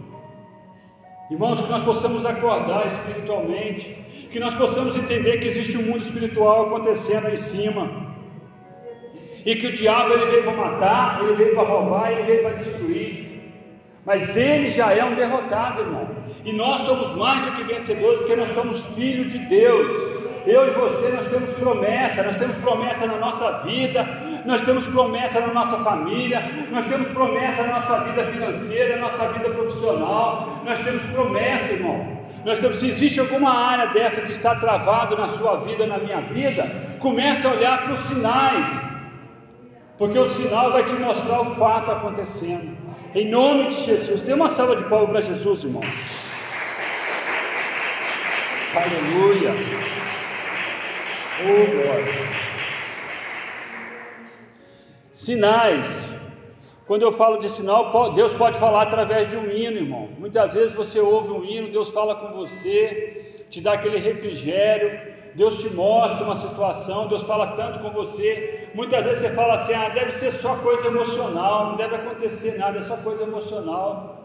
Irmãos, 1.30 1.60
que 1.60 1.70
nós 1.70 1.84
possamos 1.84 2.24
acordar 2.24 2.86
espiritualmente, 2.86 3.92
que 4.32 4.40
nós 4.40 4.54
possamos 4.54 4.96
entender 4.96 5.36
que 5.36 5.48
existe 5.48 5.76
um 5.76 5.82
mundo 5.82 6.00
espiritual 6.00 6.68
acontecendo 6.68 7.28
em 7.28 7.36
cima, 7.36 7.90
e 9.44 9.54
que 9.54 9.66
o 9.66 9.72
diabo 9.72 10.14
ele 10.14 10.24
veio 10.30 10.44
para 10.44 10.52
matar, 10.54 11.22
ele 11.22 11.34
veio 11.34 11.54
para 11.54 11.68
roubar, 11.68 12.10
ele 12.10 12.22
veio 12.22 12.42
para 12.42 12.52
destruir. 12.52 13.25
Mas 14.06 14.36
ele 14.36 14.70
já 14.70 14.92
é 14.92 15.04
um 15.04 15.16
derrotado, 15.16 15.80
irmão. 15.80 16.08
E 16.44 16.52
nós 16.52 16.82
somos 16.82 17.16
mais 17.16 17.44
do 17.44 17.52
que 17.52 17.64
vencedores, 17.64 18.18
porque 18.18 18.36
nós 18.36 18.50
somos 18.50 18.86
filhos 18.94 19.32
de 19.32 19.38
Deus. 19.40 20.16
Eu 20.46 20.68
e 20.68 20.70
você, 20.70 21.08
nós 21.08 21.26
temos 21.26 21.52
promessa, 21.56 22.22
nós 22.22 22.36
temos 22.36 22.56
promessa 22.58 23.04
na 23.04 23.16
nossa 23.16 23.64
vida, 23.64 24.08
nós 24.44 24.60
temos 24.60 24.86
promessa 24.86 25.40
na 25.40 25.52
nossa 25.52 25.78
família, 25.78 26.48
nós 26.70 26.84
temos 26.84 27.08
promessa 27.08 27.64
na 27.64 27.72
nossa 27.74 28.04
vida 28.04 28.24
financeira, 28.26 28.94
na 28.94 29.02
nossa 29.02 29.26
vida 29.32 29.50
profissional, 29.50 30.62
nós 30.64 30.78
temos 30.84 31.02
promessa, 31.06 31.72
irmão. 31.72 32.16
Nós 32.44 32.60
temos, 32.60 32.78
se 32.78 32.86
existe 32.86 33.18
alguma 33.18 33.50
área 33.50 33.88
dessa 33.88 34.20
que 34.20 34.30
está 34.30 34.54
travado 34.54 35.16
na 35.16 35.30
sua 35.30 35.56
vida, 35.56 35.84
na 35.84 35.98
minha 35.98 36.20
vida, 36.20 36.64
comece 37.00 37.44
a 37.44 37.50
olhar 37.50 37.82
para 37.82 37.94
os 37.94 38.00
sinais, 38.02 38.68
porque 39.98 40.16
o 40.16 40.32
sinal 40.32 40.70
vai 40.70 40.84
te 40.84 40.94
mostrar 40.94 41.40
o 41.40 41.56
fato 41.56 41.90
acontecendo. 41.90 42.85
Em 43.16 43.26
nome 43.30 43.68
de 43.68 43.82
Jesus. 43.86 44.20
Dê 44.20 44.34
uma 44.34 44.46
salva 44.46 44.76
de 44.76 44.84
palmas 44.90 45.08
para 45.08 45.20
Jesus, 45.22 45.64
irmão. 45.64 45.80
Aleluia. 48.74 49.52
Oh, 51.40 51.70
glória. 51.70 52.12
Sinais. 55.14 55.86
Quando 56.86 57.04
eu 57.04 57.10
falo 57.10 57.38
de 57.38 57.48
sinal, 57.48 58.12
Deus 58.12 58.34
pode 58.34 58.58
falar 58.58 58.82
através 58.82 59.30
de 59.30 59.36
um 59.38 59.50
hino, 59.50 59.78
irmão. 59.78 60.10
Muitas 60.18 60.52
vezes 60.52 60.74
você 60.74 61.00
ouve 61.00 61.30
um 61.30 61.42
hino, 61.42 61.72
Deus 61.72 61.88
fala 61.88 62.16
com 62.16 62.36
você, 62.36 63.46
te 63.48 63.62
dá 63.62 63.72
aquele 63.72 63.96
refrigério. 63.96 64.90
Deus 65.36 65.60
te 65.60 65.68
mostra 65.68 66.24
uma 66.24 66.36
situação, 66.36 67.08
Deus 67.08 67.22
fala 67.22 67.48
tanto 67.48 67.78
com 67.80 67.90
você. 67.90 68.70
Muitas 68.74 69.04
vezes 69.04 69.22
você 69.22 69.30
fala 69.34 69.54
assim: 69.54 69.74
ah, 69.74 69.90
deve 69.90 70.12
ser 70.12 70.32
só 70.32 70.56
coisa 70.56 70.86
emocional, 70.86 71.66
não 71.66 71.76
deve 71.76 71.94
acontecer 71.94 72.56
nada, 72.56 72.78
é 72.78 72.82
só 72.82 72.96
coisa 72.96 73.24
emocional. 73.24 74.24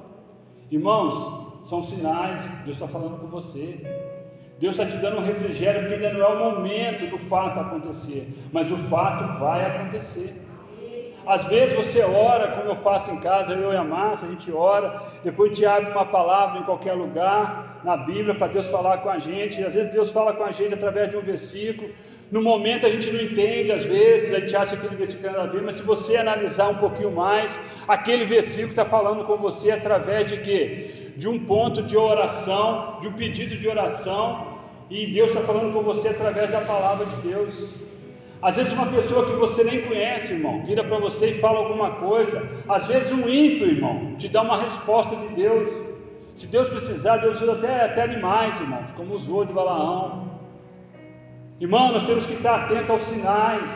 Irmãos, 0.71 1.67
são 1.69 1.84
sinais, 1.84 2.41
Deus 2.63 2.78
está 2.78 2.88
falando 2.88 3.19
com 3.19 3.28
você. 3.28 3.80
Deus 4.58 4.78
está 4.78 4.86
te 4.86 4.95
dando 5.02 5.17
um 5.17 5.26
refrigério, 5.26 5.82
porque 5.82 5.95
ainda 5.95 6.17
não 6.17 6.26
é 6.26 6.28
o 6.30 6.39
momento 6.39 7.10
do 7.10 7.17
fato 7.17 7.60
acontecer, 7.60 8.32
mas 8.54 8.71
o 8.71 8.78
fato 8.78 9.38
vai 9.38 9.65
acontecer. 9.65 10.34
Às 11.26 11.43
vezes 11.45 11.76
você 11.76 12.02
ora, 12.04 12.52
como 12.52 12.69
eu 12.69 12.76
faço 12.78 13.12
em 13.12 13.19
casa, 13.19 13.54
eu 13.54 13.74
e 13.74 13.76
a 13.76 13.84
Márcia, 13.84 14.28
a 14.28 14.32
gente 14.32 14.52
ora, 14.52 15.02
depois 15.24 15.58
te 15.58 15.65
abre 15.65 15.91
uma 15.91 16.06
palavra 16.06 16.60
em 16.60 16.63
qualquer 16.63 16.93
lugar, 16.93 17.71
na 17.84 17.98
Bíblia, 17.98 18.36
para 18.36 18.48
Deus 18.48 18.67
falar 18.67 18.98
com 19.00 19.10
a 19.10 19.20
gente. 19.20 19.63
Às 19.63 19.74
vezes 19.74 19.91
Deus 19.91 20.10
fala 20.12 20.34
com 20.34 20.44
a 20.44 20.52
gente 20.52 20.74
através 20.74 21.10
de 21.10 21.17
um 21.17 21.22
versículo. 21.22 21.89
No 22.32 22.41
momento 22.41 22.86
a 22.86 22.89
gente 22.89 23.12
não 23.12 23.22
entende, 23.22 23.72
às 23.72 23.84
vezes, 23.84 24.34
a 24.34 24.39
gente 24.39 24.56
acha 24.56 24.78
que 24.78 24.86
aquele 24.86 24.96
versículo 24.96 25.28
tem 25.28 25.32
nada 25.34 25.50
a 25.50 25.52
ver, 25.52 25.62
mas 25.62 25.76
se 25.76 25.84
você 25.84 26.15
analisar 26.15 26.70
um 26.70 26.76
pouquinho 26.76 27.12
mais, 27.12 27.60
aquele 27.88 28.24
versículo 28.24 28.70
está 28.70 28.86
falando 28.86 29.26
com 29.26 29.36
você 29.36 29.70
através 29.72 30.28
de 30.28 30.38
quê? 30.38 31.02
de 31.15 31.28
um 31.28 31.39
ponto 31.46 31.82
de 31.84 31.98
oração, 31.98 32.98
de 33.02 33.08
um 33.08 33.13
pedido 33.13 33.56
de 33.56 33.67
oração, 33.67 34.60
e 34.89 35.08
Deus 35.08 35.30
está 35.30 35.41
falando 35.41 35.74
com 35.74 35.82
você 35.82 36.10
através 36.10 36.50
da 36.52 36.62
palavra 36.62 37.06
de 37.06 37.15
Deus. 37.28 37.70
Às 38.41 38.56
vezes 38.56 38.74
uma 38.74 38.88
pessoa 38.88 39.26
que 39.26 39.34
você 39.34 39.63
nem 39.63 39.82
conhece, 39.82 40.34
irmão, 40.34 40.63
vira 40.65 40.84
para 40.84 40.98
você 40.98 41.30
e 41.30 41.34
fala 41.36 41.60
alguma 41.60 41.91
coisa. 41.91 42.44
Às 42.67 42.88
vezes 42.88 43.12
um 43.12 43.30
ímpio, 43.30 43.67
irmão, 43.67 44.15
te 44.17 44.28
dá 44.28 44.41
uma 44.41 44.60
resposta 44.60 45.15
de 45.15 45.28
Deus. 45.36 45.70
Se 46.36 46.48
Deus 46.48 46.70
precisar, 46.70 47.17
Deus 47.17 47.41
usa 47.41 47.54
até, 47.54 47.86
até 47.86 48.04
animais, 48.04 48.60
irmãos, 48.60 48.91
como 48.91 49.13
usou 49.13 49.46
de 49.46 49.54
Balaão. 49.54 50.39
Irmão, 51.60 51.91
nós 51.91 52.04
temos 52.04 52.26
que 52.26 52.34
estar 52.34 52.63
atentos 52.63 52.89
aos 52.89 53.04
sinais. 53.04 53.72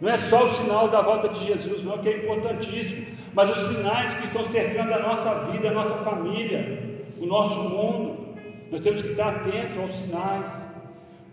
Não 0.00 0.08
é 0.08 0.16
só 0.16 0.44
o 0.44 0.54
sinal 0.54 0.88
da 0.88 1.02
volta 1.02 1.28
de 1.28 1.44
Jesus, 1.44 1.82
não, 1.82 1.98
que 1.98 2.08
é 2.08 2.18
importantíssimo, 2.18 3.06
mas 3.34 3.50
os 3.50 3.68
sinais 3.68 4.14
que 4.14 4.24
estão 4.24 4.44
cercando 4.44 4.92
a 4.92 4.98
nossa 4.98 5.50
vida, 5.50 5.68
a 5.68 5.72
nossa 5.72 5.94
família, 5.96 7.02
o 7.18 7.26
nosso 7.26 7.60
mundo. 7.60 8.34
Nós 8.70 8.80
temos 8.80 9.02
que 9.02 9.08
estar 9.08 9.28
atentos 9.28 9.78
aos 9.78 9.94
sinais. 9.94 10.50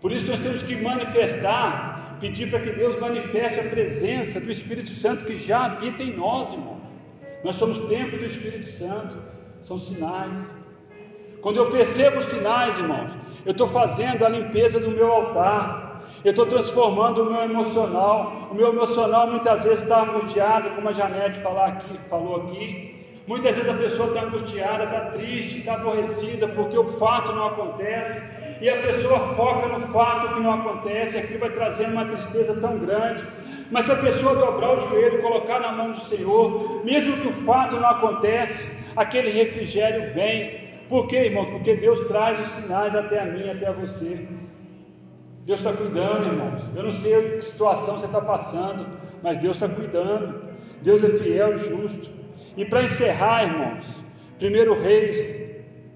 Por 0.00 0.12
isso 0.12 0.30
nós 0.30 0.40
temos 0.40 0.62
que 0.62 0.76
manifestar, 0.76 2.16
pedir 2.20 2.50
para 2.50 2.60
que 2.60 2.70
Deus 2.70 2.98
manifeste 3.00 3.60
a 3.60 3.64
presença 3.64 4.40
do 4.40 4.50
Espírito 4.50 4.90
Santo 4.90 5.24
que 5.24 5.36
já 5.36 5.64
habita 5.64 6.02
em 6.02 6.16
nós, 6.16 6.52
irmão. 6.52 6.78
Nós 7.44 7.56
somos 7.56 7.78
templo 7.88 8.18
do 8.18 8.26
Espírito 8.26 8.68
Santo, 8.68 9.16
são 9.68 9.78
sinais. 9.78 10.32
Quando 11.42 11.58
eu 11.58 11.70
percebo 11.70 12.18
os 12.20 12.26
sinais, 12.26 12.76
irmãos, 12.78 13.10
eu 13.44 13.52
estou 13.52 13.66
fazendo 13.66 14.24
a 14.24 14.28
limpeza 14.28 14.80
do 14.80 14.90
meu 14.90 15.12
altar, 15.12 16.00
eu 16.24 16.30
estou 16.30 16.46
transformando 16.46 17.22
o 17.22 17.30
meu 17.30 17.42
emocional. 17.42 18.48
O 18.50 18.54
meu 18.54 18.68
emocional 18.72 19.30
muitas 19.30 19.62
vezes 19.62 19.82
está 19.82 20.02
angustiado, 20.02 20.70
como 20.70 20.88
a 20.88 20.92
Janete 20.92 21.40
aqui, 21.40 21.98
falou 22.08 22.36
aqui. 22.36 22.96
Muitas 23.26 23.56
vezes 23.56 23.70
a 23.70 23.74
pessoa 23.74 24.08
está 24.08 24.22
angustiada, 24.22 24.84
está 24.84 25.00
triste, 25.10 25.58
está 25.58 25.74
aborrecida, 25.74 26.48
porque 26.48 26.78
o 26.78 26.88
fato 26.98 27.30
não 27.32 27.48
acontece 27.48 28.20
e 28.60 28.68
a 28.70 28.80
pessoa 28.80 29.20
foca 29.34 29.68
no 29.68 29.80
fato 29.88 30.34
que 30.34 30.40
não 30.40 30.54
acontece, 30.54 31.18
aquilo 31.18 31.40
vai 31.40 31.50
trazendo 31.50 31.92
uma 31.92 32.06
tristeza 32.06 32.58
tão 32.58 32.78
grande. 32.78 33.22
Mas 33.70 33.84
se 33.84 33.92
a 33.92 33.96
pessoa 33.96 34.34
dobrar 34.34 34.74
o 34.74 34.78
joelho 34.78 35.18
e 35.18 35.22
colocar 35.22 35.60
na 35.60 35.72
mão 35.72 35.90
do 35.92 36.00
Senhor, 36.00 36.82
mesmo 36.84 37.18
que 37.18 37.28
o 37.28 37.32
fato 37.44 37.76
não 37.76 37.88
acontece, 37.88 38.77
aquele 38.98 39.30
refrigério 39.30 40.12
vem. 40.12 40.68
Por 40.88 41.06
quê, 41.06 41.26
irmãos? 41.26 41.50
Porque 41.50 41.74
Deus 41.76 42.00
traz 42.06 42.40
os 42.40 42.48
sinais 42.54 42.94
até 42.94 43.20
a 43.20 43.26
mim, 43.26 43.48
até 43.48 43.66
a 43.66 43.72
você. 43.72 44.26
Deus 45.44 45.60
está 45.60 45.72
cuidando, 45.72 46.26
irmãos. 46.26 46.62
Eu 46.74 46.82
não 46.82 46.92
sei 46.94 47.36
que 47.36 47.40
situação 47.42 47.98
você 47.98 48.06
está 48.06 48.20
passando, 48.20 48.86
mas 49.22 49.38
Deus 49.38 49.56
está 49.56 49.68
cuidando. 49.68 50.48
Deus 50.82 51.02
é 51.02 51.08
fiel 51.18 51.56
e 51.56 51.58
justo. 51.58 52.10
E 52.56 52.64
para 52.64 52.82
encerrar, 52.82 53.44
irmãos, 53.44 53.84
1 54.40 54.82
Reis 54.82 55.48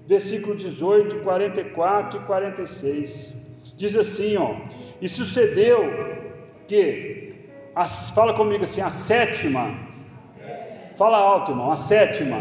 versículo 0.07 0.55
18, 0.55 1.17
44 1.17 2.19
e 2.19 2.23
46. 2.23 3.33
Diz 3.77 3.95
assim, 3.95 4.37
ó: 4.37 4.55
E 5.01 5.07
sucedeu 5.07 5.79
que 6.67 7.33
a, 7.75 7.85
fala 7.85 8.33
comigo 8.33 8.63
assim, 8.63 8.81
a 8.81 8.89
sétima. 8.89 9.75
Fala 10.95 11.17
alto, 11.17 11.51
irmão, 11.51 11.71
a 11.71 11.75
sétima. 11.75 12.37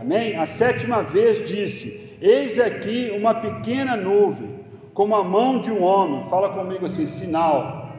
Amém? 0.00 0.36
A 0.36 0.46
sétima 0.46 1.02
vez 1.02 1.48
disse: 1.48 2.16
Eis 2.20 2.58
aqui 2.58 3.12
uma 3.16 3.34
pequena 3.34 3.96
nuvem, 3.96 4.60
como 4.94 5.14
a 5.14 5.22
mão 5.22 5.60
de 5.60 5.70
um 5.70 5.82
homem. 5.82 6.24
Fala 6.28 6.50
comigo 6.50 6.86
assim, 6.86 7.06
sinal. 7.06 7.90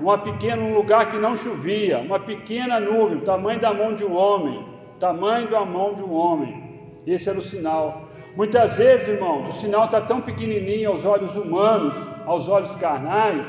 Uma 0.00 0.18
pequena, 0.18 0.62
um 0.62 0.74
lugar 0.74 1.10
que 1.10 1.18
não 1.18 1.36
chovia, 1.36 1.98
uma 1.98 2.20
pequena 2.20 2.78
nuvem, 2.78 3.20
tamanho 3.20 3.58
da 3.58 3.74
mão 3.74 3.94
de 3.94 4.04
um 4.04 4.14
homem, 4.14 4.64
tamanho 5.00 5.48
da 5.48 5.64
mão 5.64 5.94
de 5.94 6.02
um 6.04 6.12
homem 6.12 6.68
esse 7.14 7.28
era 7.28 7.38
o 7.38 7.42
sinal. 7.42 8.08
Muitas 8.36 8.76
vezes, 8.76 9.08
irmãos, 9.08 9.48
o 9.48 9.52
sinal 9.60 9.86
está 9.86 10.00
tão 10.00 10.20
pequenininho 10.20 10.90
aos 10.90 11.04
olhos 11.04 11.34
humanos, 11.34 11.94
aos 12.26 12.48
olhos 12.48 12.74
carnais, 12.76 13.46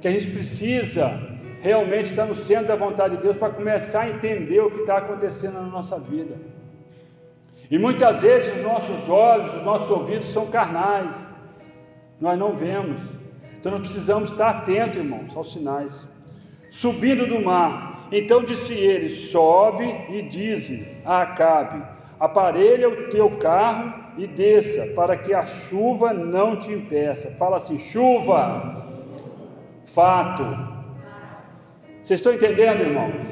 que 0.00 0.08
a 0.08 0.10
gente 0.10 0.30
precisa 0.30 1.20
realmente 1.60 2.10
estar 2.10 2.26
no 2.26 2.34
centro 2.34 2.68
da 2.68 2.76
vontade 2.76 3.16
de 3.16 3.22
Deus 3.22 3.36
para 3.36 3.52
começar 3.52 4.02
a 4.02 4.10
entender 4.10 4.60
o 4.60 4.70
que 4.70 4.80
está 4.80 4.98
acontecendo 4.98 5.54
na 5.54 5.62
nossa 5.62 5.98
vida. 5.98 6.36
E 7.70 7.78
muitas 7.78 8.22
vezes 8.22 8.54
os 8.56 8.62
nossos 8.62 9.08
olhos, 9.08 9.54
os 9.56 9.62
nossos 9.62 9.90
ouvidos 9.90 10.28
são 10.28 10.46
carnais, 10.46 11.14
nós 12.20 12.38
não 12.38 12.54
vemos. 12.54 13.00
Então 13.58 13.72
nós 13.72 13.80
precisamos 13.80 14.30
estar 14.30 14.50
atentos, 14.50 14.98
irmãos, 14.98 15.36
aos 15.36 15.52
sinais. 15.52 16.06
Subindo 16.70 17.26
do 17.26 17.42
mar, 17.42 18.08
então 18.12 18.44
disse 18.44 18.74
ele: 18.74 19.08
Sobe 19.08 19.84
e 20.10 20.22
dize 20.22 20.96
a 21.04 21.22
Acabe: 21.22 21.82
aparelha 22.20 22.88
o 22.88 23.08
teu 23.08 23.30
carro 23.38 23.92
e 24.16 24.26
desça, 24.26 24.92
para 24.94 25.16
que 25.16 25.34
a 25.34 25.44
chuva 25.44 26.12
não 26.12 26.56
te 26.56 26.72
impeça. 26.72 27.30
Fala 27.32 27.56
assim: 27.56 27.78
chuva, 27.78 28.86
fato. 29.86 30.44
Vocês 32.02 32.20
estão 32.20 32.32
entendendo, 32.32 32.82
irmãos? 32.82 33.26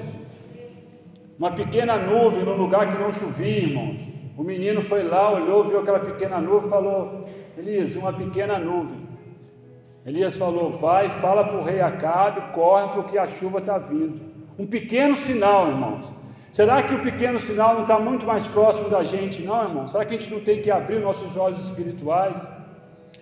Uma 1.38 1.52
pequena 1.52 1.96
nuvem 1.96 2.44
no 2.44 2.56
lugar 2.56 2.88
que 2.88 2.98
não 2.98 3.12
chovia, 3.12 3.58
irmãos. 3.58 4.13
O 4.36 4.42
menino 4.42 4.82
foi 4.82 5.02
lá, 5.02 5.32
olhou, 5.32 5.64
viu 5.64 5.80
aquela 5.80 6.00
pequena 6.00 6.40
nuvem, 6.40 6.68
falou: 6.68 7.26
Elias, 7.56 7.94
uma 7.96 8.12
pequena 8.12 8.58
nuvem. 8.58 8.98
Elias 10.04 10.36
falou: 10.36 10.72
Vai, 10.72 11.10
fala 11.10 11.44
para 11.44 11.58
o 11.58 11.62
rei 11.62 11.80
Acabe, 11.80 12.52
corre, 12.52 12.88
porque 12.94 13.16
a 13.16 13.26
chuva 13.26 13.58
está 13.58 13.78
vindo. 13.78 14.20
Um 14.58 14.66
pequeno 14.66 15.16
sinal, 15.16 15.68
irmãos 15.68 16.12
Será 16.54 16.84
que 16.84 16.94
o 16.94 17.00
pequeno 17.00 17.40
sinal 17.40 17.74
não 17.74 17.82
está 17.82 17.98
muito 17.98 18.24
mais 18.24 18.46
próximo 18.46 18.88
da 18.88 19.02
gente, 19.02 19.42
não, 19.42 19.60
irmão? 19.64 19.88
Será 19.88 20.04
que 20.04 20.14
a 20.14 20.16
gente 20.16 20.32
não 20.32 20.38
tem 20.38 20.62
que 20.62 20.70
abrir 20.70 21.00
nossos 21.00 21.36
olhos 21.36 21.58
espirituais? 21.64 22.48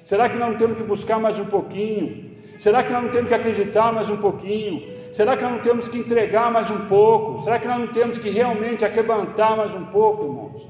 Será 0.05 0.29
que 0.29 0.37
nós 0.37 0.51
não 0.51 0.59
temos 0.59 0.77
que 0.77 0.83
buscar 0.83 1.19
mais 1.19 1.39
um 1.39 1.47
pouquinho? 1.47 2.31
Será 2.59 2.83
que 2.83 2.93
nós 2.93 3.05
não 3.05 3.11
temos 3.11 3.29
que 3.29 3.35
acreditar 3.35 3.91
mais 3.91 4.11
um 4.11 4.19
pouquinho? 4.19 4.83
Será 5.15 5.35
que 5.35 5.45
nós 5.45 5.53
não 5.55 5.61
temos 5.61 5.89
que 5.89 5.97
entregar 5.97 6.53
mais 6.53 6.71
um 6.71 6.81
pouco? 6.81 7.43
Será 7.43 7.59
que 7.59 7.67
nós 7.67 7.79
não 7.79 7.87
temos 7.87 8.19
que 8.19 8.29
realmente 8.29 8.85
aquebantar 8.85 9.57
mais 9.57 9.75
um 9.75 9.87
pouco, 9.87 10.25
irmãos? 10.25 10.69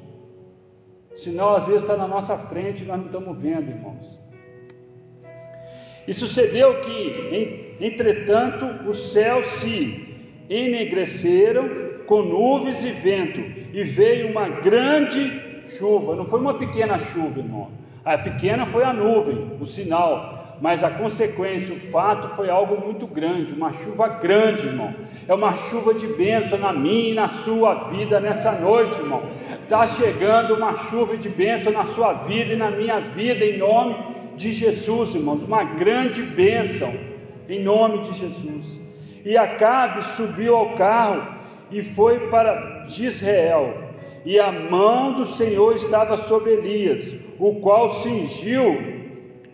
Senão, 1.17 1.51
às 1.51 1.67
vezes, 1.67 1.83
está 1.83 1.97
na 1.97 2.09
nossa 2.09 2.37
frente 2.37 2.83
e 2.83 2.87
nós 2.87 2.99
não 2.99 3.07
estamos 3.07 3.41
vendo, 3.41 3.71
irmãos. 3.71 4.19
E 6.07 6.13
sucedeu 6.13 6.81
que, 6.81 7.77
entretanto, 7.81 8.67
os 8.89 9.13
céus 9.13 9.47
se 9.61 10.09
enegreceram 10.49 11.69
com 12.07 12.23
nuvens 12.23 12.85
e 12.85 12.91
vento, 12.91 13.41
e 13.73 13.85
veio 13.85 14.31
uma 14.31 14.49
grande 14.49 15.41
chuva. 15.69 16.17
Não 16.17 16.25
foi 16.25 16.41
uma 16.41 16.55
pequena 16.55 16.99
chuva, 16.99 17.39
irmão. 17.39 17.71
A 18.05 18.19
pequena 18.19 18.67
foi 18.67 18.83
a 18.83 18.93
nuvem, 18.93 19.53
o 19.61 19.67
sinal, 19.67 20.42
mas 20.63 20.85
a 20.85 20.91
consequência, 20.91 21.75
o 21.75 21.81
fato 21.91 22.37
foi 22.37 22.49
algo 22.49 22.87
muito 22.87 23.05
grande, 23.05 23.53
uma 23.53 23.73
chuva 23.73 24.07
grande, 24.07 24.69
irmão. 24.69 24.95
É 25.27 25.35
uma 25.35 25.55
chuva 25.55 25.93
de 25.93 26.07
bênção 26.07 26.57
na 26.57 26.73
minha 26.73 27.11
e 27.11 27.15
na 27.15 27.29
sua 27.29 27.75
vida 27.91 28.21
nessa 28.21 28.53
noite, 28.53 28.97
irmão. 29.01 29.25
Está 29.61 29.85
chegando 29.89 30.55
uma 30.55 30.77
chuva 30.77 31.17
de 31.17 31.29
bênção 31.29 31.73
na 31.73 31.85
sua 31.87 32.13
vida 32.13 32.53
e 32.53 32.57
na 32.57 32.71
minha 32.71 33.01
vida, 33.01 33.45
em 33.45 33.59
nome 33.59 33.97
de 34.37 34.53
Jesus, 34.53 35.17
irmãos. 35.17 35.43
Uma 35.43 35.65
grande 35.65 36.23
bênção, 36.23 36.95
em 37.49 37.61
nome 37.61 37.99
de 38.03 38.13
Jesus. 38.13 38.81
E 39.25 39.37
Acabe 39.37 40.05
subiu 40.05 40.55
ao 40.55 40.77
carro 40.77 41.27
e 41.73 41.83
foi 41.83 42.29
para 42.29 42.87
Israel. 42.87 43.79
E 44.25 44.39
a 44.39 44.53
mão 44.53 45.13
do 45.13 45.25
Senhor 45.25 45.75
estava 45.75 46.17
sobre 46.17 46.53
Elias, 46.53 47.13
o 47.41 47.57
qual 47.57 47.91
cingiu 47.97 48.92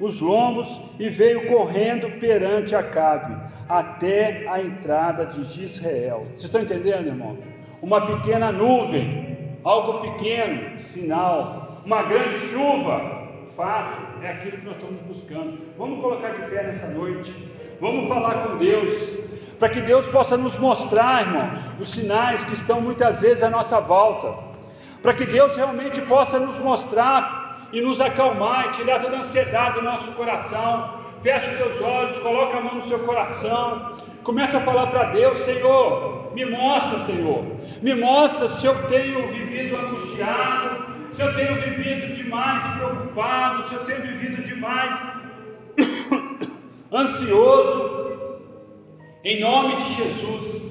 os 0.01 0.21
lombos 0.21 0.81
e 0.99 1.09
veio 1.09 1.47
correndo 1.47 2.09
perante 2.21 2.75
Acabe, 2.75 3.37
até 3.69 4.49
a 4.49 4.61
entrada 4.61 5.27
de 5.27 5.65
Israel. 5.65 6.27
Vocês 6.31 6.45
estão 6.45 6.63
entendendo, 6.63 7.09
irmão? 7.09 7.37
Uma 7.83 8.07
pequena 8.07 8.51
nuvem, 8.53 9.59
algo 9.65 10.01
pequeno, 10.01 10.81
sinal, 10.81 11.83
uma 11.85 12.03
grande 12.03 12.39
chuva, 12.39 13.19
fato, 13.47 14.23
é 14.23 14.31
aquilo 14.31 14.59
que 14.59 14.67
nós 14.67 14.77
estamos 14.77 15.01
buscando. 15.03 15.59
Vamos 15.77 16.01
colocar 16.01 16.31
de 16.31 16.43
pé 16.51 16.65
nessa 16.65 16.89
noite, 16.89 17.35
vamos 17.81 18.09
falar 18.09 18.47
com 18.47 18.57
Deus, 18.57 18.93
para 19.59 19.69
que 19.69 19.81
Deus 19.81 20.07
possa 20.07 20.37
nos 20.37 20.57
mostrar, 20.59 21.27
irmãos, 21.27 21.61
os 21.81 21.91
sinais 21.91 22.45
que 22.45 22.55
estão 22.55 22.81
muitas 22.81 23.21
vezes 23.21 23.43
à 23.43 23.51
nossa 23.51 23.81
volta, 23.81 24.33
para 25.03 25.13
que 25.13 25.27
Deus 25.27 25.57
realmente 25.57 26.01
possa 26.03 26.39
nos 26.39 26.59
mostrar 26.59 27.38
e 27.73 27.81
nos 27.81 28.01
acalmar 28.01 28.69
e 28.69 28.71
tirar 28.71 29.01
toda 29.01 29.17
a 29.17 29.21
ansiedade 29.21 29.75
do 29.75 29.83
nosso 29.83 30.13
coração. 30.13 30.99
Feche 31.23 31.51
os 31.51 31.57
teus 31.57 31.81
olhos, 31.81 32.19
coloca 32.21 32.57
a 32.57 32.61
mão 32.61 32.77
no 32.77 32.83
seu 32.83 33.01
coração, 33.01 33.97
começa 34.23 34.59
a 34.59 34.61
falar 34.61 34.87
para 34.87 35.11
Deus, 35.11 35.39
Senhor, 35.39 36.33
me 36.33 36.45
mostra, 36.45 36.99
Senhor, 36.99 37.45
me 37.83 37.95
mostra 37.95 38.49
se 38.49 38.67
eu 38.67 38.87
tenho 38.87 39.27
vivido 39.27 39.77
angustiado, 39.77 40.87
se 41.11 41.21
eu 41.21 41.35
tenho 41.35 41.57
vivido 41.57 42.15
demais 42.15 42.63
preocupado, 42.77 43.69
se 43.69 43.75
eu 43.75 43.85
tenho 43.85 44.03
vivido 44.03 44.43
demais 44.43 44.95
ansioso, 46.93 47.99
em 49.25 49.41
nome 49.41 49.75
de 49.77 49.95
Jesus, 49.95 50.69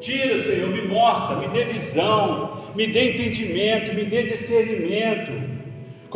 Tira, 0.00 0.38
Senhor, 0.38 0.68
me 0.68 0.82
mostra, 0.82 1.36
me 1.36 1.48
dê 1.48 1.64
visão, 1.64 2.60
me 2.74 2.86
dê 2.86 3.14
entendimento, 3.14 3.94
me 3.94 4.04
dê 4.04 4.24
discernimento. 4.24 5.55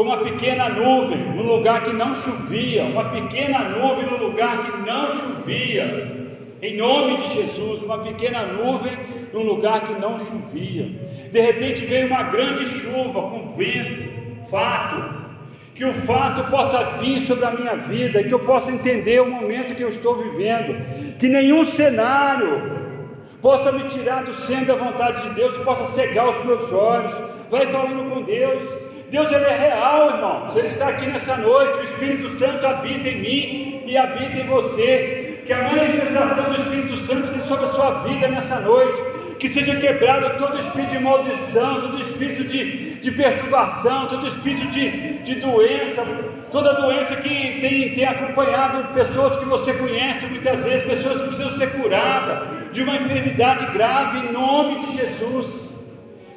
Como 0.00 0.14
uma 0.14 0.24
pequena 0.24 0.66
nuvem 0.70 1.18
num 1.18 1.46
lugar 1.46 1.84
que 1.84 1.92
não 1.92 2.14
chovia, 2.14 2.84
uma 2.84 3.10
pequena 3.10 3.68
nuvem 3.68 4.06
num 4.06 4.16
lugar 4.16 4.64
que 4.64 4.90
não 4.90 5.10
chovia. 5.10 6.30
Em 6.62 6.78
nome 6.78 7.18
de 7.18 7.34
Jesus, 7.34 7.82
uma 7.82 7.98
pequena 7.98 8.46
nuvem 8.46 8.96
num 9.30 9.42
lugar 9.42 9.82
que 9.82 10.00
não 10.00 10.18
chovia. 10.18 10.88
De 11.30 11.38
repente 11.38 11.84
veio 11.84 12.06
uma 12.06 12.22
grande 12.22 12.64
chuva 12.64 13.20
com 13.20 13.54
vento, 13.54 14.48
fato, 14.50 15.04
que 15.74 15.84
o 15.84 15.92
fato 15.92 16.50
possa 16.50 16.82
vir 16.98 17.20
sobre 17.26 17.44
a 17.44 17.50
minha 17.50 17.76
vida, 17.76 18.24
que 18.24 18.32
eu 18.32 18.38
possa 18.38 18.70
entender 18.70 19.20
o 19.20 19.30
momento 19.30 19.74
que 19.74 19.84
eu 19.84 19.90
estou 19.90 20.16
vivendo, 20.16 20.82
que 21.18 21.28
nenhum 21.28 21.66
cenário 21.66 22.80
possa 23.42 23.70
me 23.70 23.84
tirar 23.84 24.24
do 24.24 24.32
centro 24.32 24.64
da 24.64 24.76
vontade 24.76 25.28
de 25.28 25.34
Deus, 25.34 25.58
possa 25.58 25.84
cegar 25.84 26.30
os 26.30 26.42
meus 26.46 26.72
olhos. 26.72 27.14
Vai 27.50 27.66
falando 27.66 28.14
com 28.14 28.22
Deus. 28.22 28.79
Deus 29.11 29.31
ele 29.33 29.44
é 29.44 29.57
real, 29.57 30.11
irmãos. 30.11 30.55
Ele 30.55 30.68
está 30.68 30.88
aqui 30.88 31.07
nessa 31.07 31.37
noite. 31.37 31.79
O 31.79 31.83
Espírito 31.83 32.31
Santo 32.38 32.64
habita 32.64 33.09
em 33.09 33.20
mim 33.20 33.83
e 33.85 33.96
habita 33.96 34.38
em 34.38 34.46
você. 34.46 35.42
Que 35.44 35.53
a 35.53 35.62
manifestação 35.64 36.53
do 36.53 36.62
Espírito 36.62 36.96
Santo 36.96 37.27
seja 37.27 37.44
sobre 37.44 37.66
a 37.66 37.68
sua 37.70 37.90
vida 38.05 38.29
nessa 38.29 38.61
noite. 38.61 39.03
Que 39.40 39.49
seja 39.49 39.75
quebrado 39.75 40.38
todo 40.38 40.59
espírito 40.59 40.90
de 40.90 40.99
maldição, 41.01 41.81
todo 41.81 41.99
espírito 41.99 42.44
de, 42.44 42.94
de 42.96 43.11
perturbação, 43.11 44.07
todo 44.07 44.27
espírito 44.27 44.68
de, 44.68 45.18
de 45.18 45.35
doença, 45.37 46.05
toda 46.53 46.75
doença 46.75 47.16
que 47.16 47.59
tem, 47.59 47.92
tem 47.94 48.05
acompanhado 48.05 48.92
pessoas 48.92 49.35
que 49.37 49.46
você 49.46 49.73
conhece 49.73 50.27
muitas 50.27 50.62
vezes, 50.62 50.87
pessoas 50.87 51.23
que 51.23 51.29
precisam 51.29 51.57
ser 51.57 51.70
curadas 51.73 52.70
de 52.70 52.83
uma 52.83 52.96
enfermidade 52.96 53.64
grave, 53.73 54.18
em 54.18 54.33
nome 54.33 54.81
de 54.81 54.99
Jesus. 54.99 55.88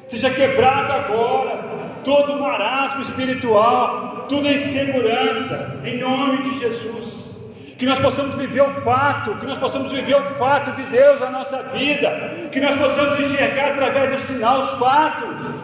Seja 0.07 0.29
quebrado 0.29 0.93
agora 0.93 1.72
todo 2.03 2.39
marasmo 2.39 3.01
espiritual, 3.01 4.25
toda 4.29 4.51
insegurança, 4.51 5.81
em 5.85 5.97
nome 5.97 6.41
de 6.41 6.59
Jesus. 6.59 7.23
Que 7.77 7.85
nós 7.85 7.99
possamos 7.99 8.35
viver 8.35 8.61
o 8.61 8.71
fato, 8.71 9.35
que 9.35 9.45
nós 9.45 9.57
possamos 9.57 9.91
viver 9.91 10.15
o 10.15 10.25
fato 10.35 10.71
de 10.71 10.83
Deus 10.83 11.19
na 11.19 11.29
nossa 11.29 11.63
vida, 11.63 12.09
que 12.51 12.61
nós 12.61 12.77
possamos 12.77 13.19
enxergar 13.19 13.71
através 13.71 14.11
do 14.11 14.27
sinal 14.27 14.59
os 14.59 14.71
fatos 14.75 15.63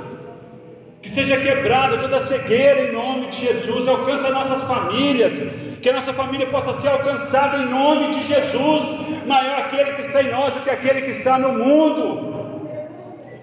que 1.01 1.09
seja 1.09 1.37
quebrada 1.37 1.97
toda 1.97 2.19
cegueira 2.19 2.89
em 2.89 2.93
nome 2.93 3.27
de 3.27 3.47
Jesus, 3.47 3.87
alcança 3.87 4.29
nossas 4.31 4.61
famílias, 4.63 5.33
que 5.81 5.89
a 5.89 5.93
nossa 5.93 6.11
família 6.11 6.47
possa 6.47 6.73
ser 6.73 6.89
alcançada 6.89 7.57
em 7.57 7.69
nome 7.69 8.13
de 8.13 8.27
Jesus, 8.27 9.25
maior 9.25 9.59
aquele 9.59 9.93
que 9.93 10.01
está 10.01 10.21
em 10.21 10.29
nós 10.29 10.53
do 10.53 10.61
que 10.61 10.69
aquele 10.69 11.01
que 11.01 11.11
está 11.11 11.37
no 11.39 11.53
mundo. 11.53 12.28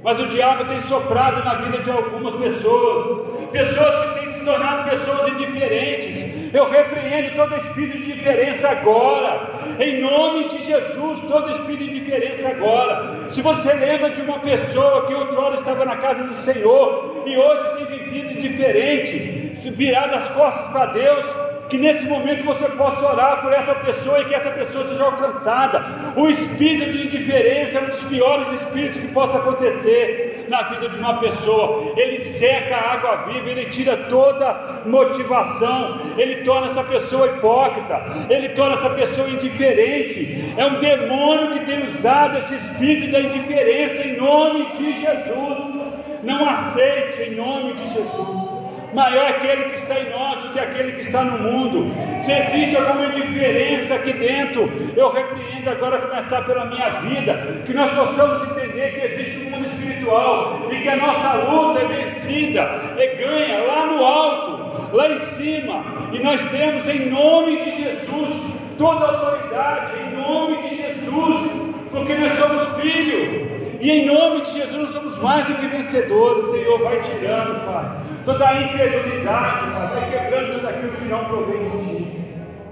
Mas 0.07 0.21
o 0.21 0.27
diabo 0.27 0.66
tem 0.66 0.81
soprado 0.83 1.45
na 1.45 1.55
vida 1.55 1.79
de 1.79 1.90
algumas 1.90 2.33
pessoas, 2.35 3.27
pessoas 3.51 3.99
que 3.99 4.21
têm 4.21 4.31
se 4.31 4.45
tornado 4.45 4.88
pessoas 4.88 5.27
indiferentes. 5.33 6.55
Eu 6.55 6.71
repreendo 6.71 7.35
todo 7.35 7.57
espírito 7.57 7.99
de 7.99 8.12
indiferença 8.12 8.69
agora, 8.69 9.51
em 9.81 10.01
nome 10.01 10.49
de 10.49 10.59
Jesus, 10.59 11.19
todo 11.27 11.51
espírito 11.51 11.90
de 11.90 11.99
indiferença 11.99 12.49
agora. 12.51 13.29
Se 13.29 13.42
você 13.42 13.73
lembra 13.73 14.11
de 14.11 14.21
uma 14.21 14.38
pessoa 14.38 15.07
que 15.07 15.12
outrora 15.12 15.57
estava 15.57 15.85
na 15.85 15.97
casa 15.97 16.23
do 16.23 16.37
Senhor 16.37 17.25
e 17.27 17.37
hoje 17.37 17.64
tem 17.77 17.87
vivido 17.87 18.31
indiferente, 18.35 19.57
se 19.57 19.71
virar 19.71 20.07
das 20.07 20.29
costas 20.29 20.71
para 20.71 20.87
Deus, 20.87 21.27
que 21.69 21.79
nesse 21.79 22.05
momento 22.05 22.45
você 22.45 22.69
possa 22.69 23.05
orar 23.05 23.42
por 23.42 23.53
essa 23.53 23.75
pessoa 23.75 24.21
e 24.21 24.25
que 24.27 24.35
essa 24.35 24.51
pessoa 24.51 24.87
seja 24.87 25.03
alcançada. 25.03 25.85
O 26.17 26.31
espírito 26.31 26.93
de 26.93 27.07
indiferença 27.07 27.79
é 27.79 27.83
um 27.83 27.91
dos 27.91 28.03
piores 28.05 28.51
espíritos 28.53 29.03
que 29.03 29.09
possa 29.09 29.37
acontecer 29.37 30.47
na 30.49 30.63
vida 30.63 30.89
de 30.89 30.99
uma 30.99 31.19
pessoa. 31.19 31.93
Ele 31.95 32.19
seca 32.19 32.75
a 32.75 32.93
água 32.95 33.17
viva, 33.27 33.51
ele 33.51 33.67
tira 33.67 33.97
toda 34.09 34.83
motivação, 34.87 36.01
ele 36.17 36.37
torna 36.37 36.69
essa 36.69 36.83
pessoa 36.83 37.27
hipócrita, 37.27 38.07
ele 38.31 38.49
torna 38.51 38.77
essa 38.77 38.89
pessoa 38.91 39.29
indiferente. 39.29 40.55
É 40.57 40.65
um 40.65 40.79
demônio 40.81 41.53
que 41.53 41.67
tem 41.67 41.85
usado 41.85 42.39
esse 42.39 42.55
espírito 42.55 43.13
da 43.13 43.21
indiferença 43.21 44.03
em 44.03 44.17
nome 44.17 44.73
de 44.73 44.93
Jesus. 44.95 45.77
Não 46.23 46.49
aceite 46.49 47.25
em 47.25 47.35
nome 47.35 47.75
de 47.75 47.93
Jesus 47.93 48.57
maior 48.97 49.27
é 49.27 49.29
aquele 49.29 49.65
que 49.65 49.75
está 49.75 50.01
em 50.01 50.11
nós 50.11 50.43
do 50.43 50.53
que 50.55 50.59
aquele 50.59 50.93
que 50.93 51.01
está 51.03 51.23
no 51.23 51.39
mundo. 51.39 51.93
Se 52.19 52.33
existe 52.33 52.77
alguma 52.77 53.11
diferença 53.11 53.66
aqui 53.97 54.13
dentro, 54.13 54.71
eu 54.97 55.13
repreendo 55.13 55.71
agora 55.71 55.99
começar 55.99 56.43
pela 56.45 56.67
minha 56.67 57.01
vida, 57.01 57.63
que 57.67 57.75
nós 57.75 57.93
possamos 57.93 58.51
entender 58.51 58.93
que 58.93 59.07
existe 59.07 59.47
um 59.47 59.51
mundo 59.51 59.67
espiritual 59.67 60.69
e 60.71 60.77
que 60.77 60.89
a 60.89 60.97
nossa 60.97 61.35
luta 61.35 61.81
é 61.81 61.85
vencida, 61.85 62.61
é 62.97 63.07
ganha 63.17 63.65
lá 63.65 63.87
no 63.87 64.05
alto, 64.05 64.97
lá 64.97 65.09
em 65.09 65.19
cima, 65.19 65.85
e 66.13 66.19
nós 66.21 66.43
temos 66.51 66.89
em 66.89 67.11
nome 67.11 67.65
de 67.65 67.83
Jesus 67.83 68.55
toda 68.79 69.05
a 69.05 69.09
autoridade, 69.09 69.93
em 69.99 70.17
nome 70.17 70.63
de 70.63 70.77
Jesus, 70.77 71.51
porque 71.91 72.15
nós 72.15 72.39
somos 72.39 72.81
filhos. 72.81 73.57
E 73.81 73.91
em 73.91 74.07
nome 74.07 74.41
de 74.41 74.53
Jesus 74.53 74.75
nós 74.75 74.91
somos 74.91 75.23
mais 75.23 75.47
do 75.47 75.55
que 75.55 75.67
vencedores, 75.67 76.51
Senhor, 76.51 76.79
vai 76.83 77.01
tirando, 77.01 77.67
Pai 77.67 78.07
toda 78.27 78.49
a 78.49 78.61
incredulidade, 78.61 79.71
Pai, 79.71 79.89
vai 79.95 80.11
quebrando 80.11 80.55
tudo 80.55 80.69
aquilo 80.69 80.93
que 80.93 81.05
não 81.05 81.25
provém 81.27 81.71
de 81.71 81.87
Ti. 81.87 82.16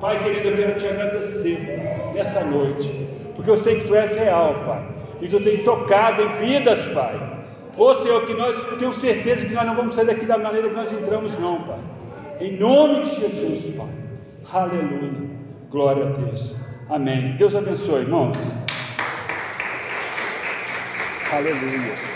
Pai 0.00 0.22
querido, 0.22 0.48
eu 0.48 0.56
quero 0.56 0.76
te 0.76 0.86
agradecer 0.86 2.12
nessa 2.14 2.44
noite, 2.44 3.08
porque 3.34 3.50
eu 3.50 3.56
sei 3.56 3.80
que 3.80 3.86
Tu 3.86 3.94
és 3.94 4.14
real, 4.16 4.54
Pai, 4.66 4.86
e 5.20 5.28
Tu 5.28 5.40
tem 5.40 5.64
tocado 5.64 6.22
em 6.22 6.28
vidas, 6.44 6.80
Pai. 6.92 7.18
Ô 7.76 7.94
Senhor, 7.94 8.24
que 8.26 8.34
nós 8.34 8.56
tenho 8.78 8.92
certeza 8.92 9.46
que 9.46 9.52
nós 9.52 9.66
não 9.66 9.74
vamos 9.74 9.96
sair 9.96 10.06
daqui 10.06 10.26
da 10.26 10.38
maneira 10.38 10.68
que 10.68 10.74
nós 10.74 10.92
entramos, 10.92 11.38
não, 11.38 11.62
Pai. 11.62 11.78
Em 12.40 12.56
nome 12.56 13.02
de 13.02 13.14
Jesus, 13.14 13.74
Pai. 13.76 13.88
Aleluia. 14.52 15.30
Glória 15.70 16.06
a 16.06 16.10
Deus. 16.10 16.56
Amém. 16.88 17.36
Deus 17.36 17.56
abençoe, 17.56 18.02
irmãos. 18.02 18.36
Aleluia. 21.32 22.13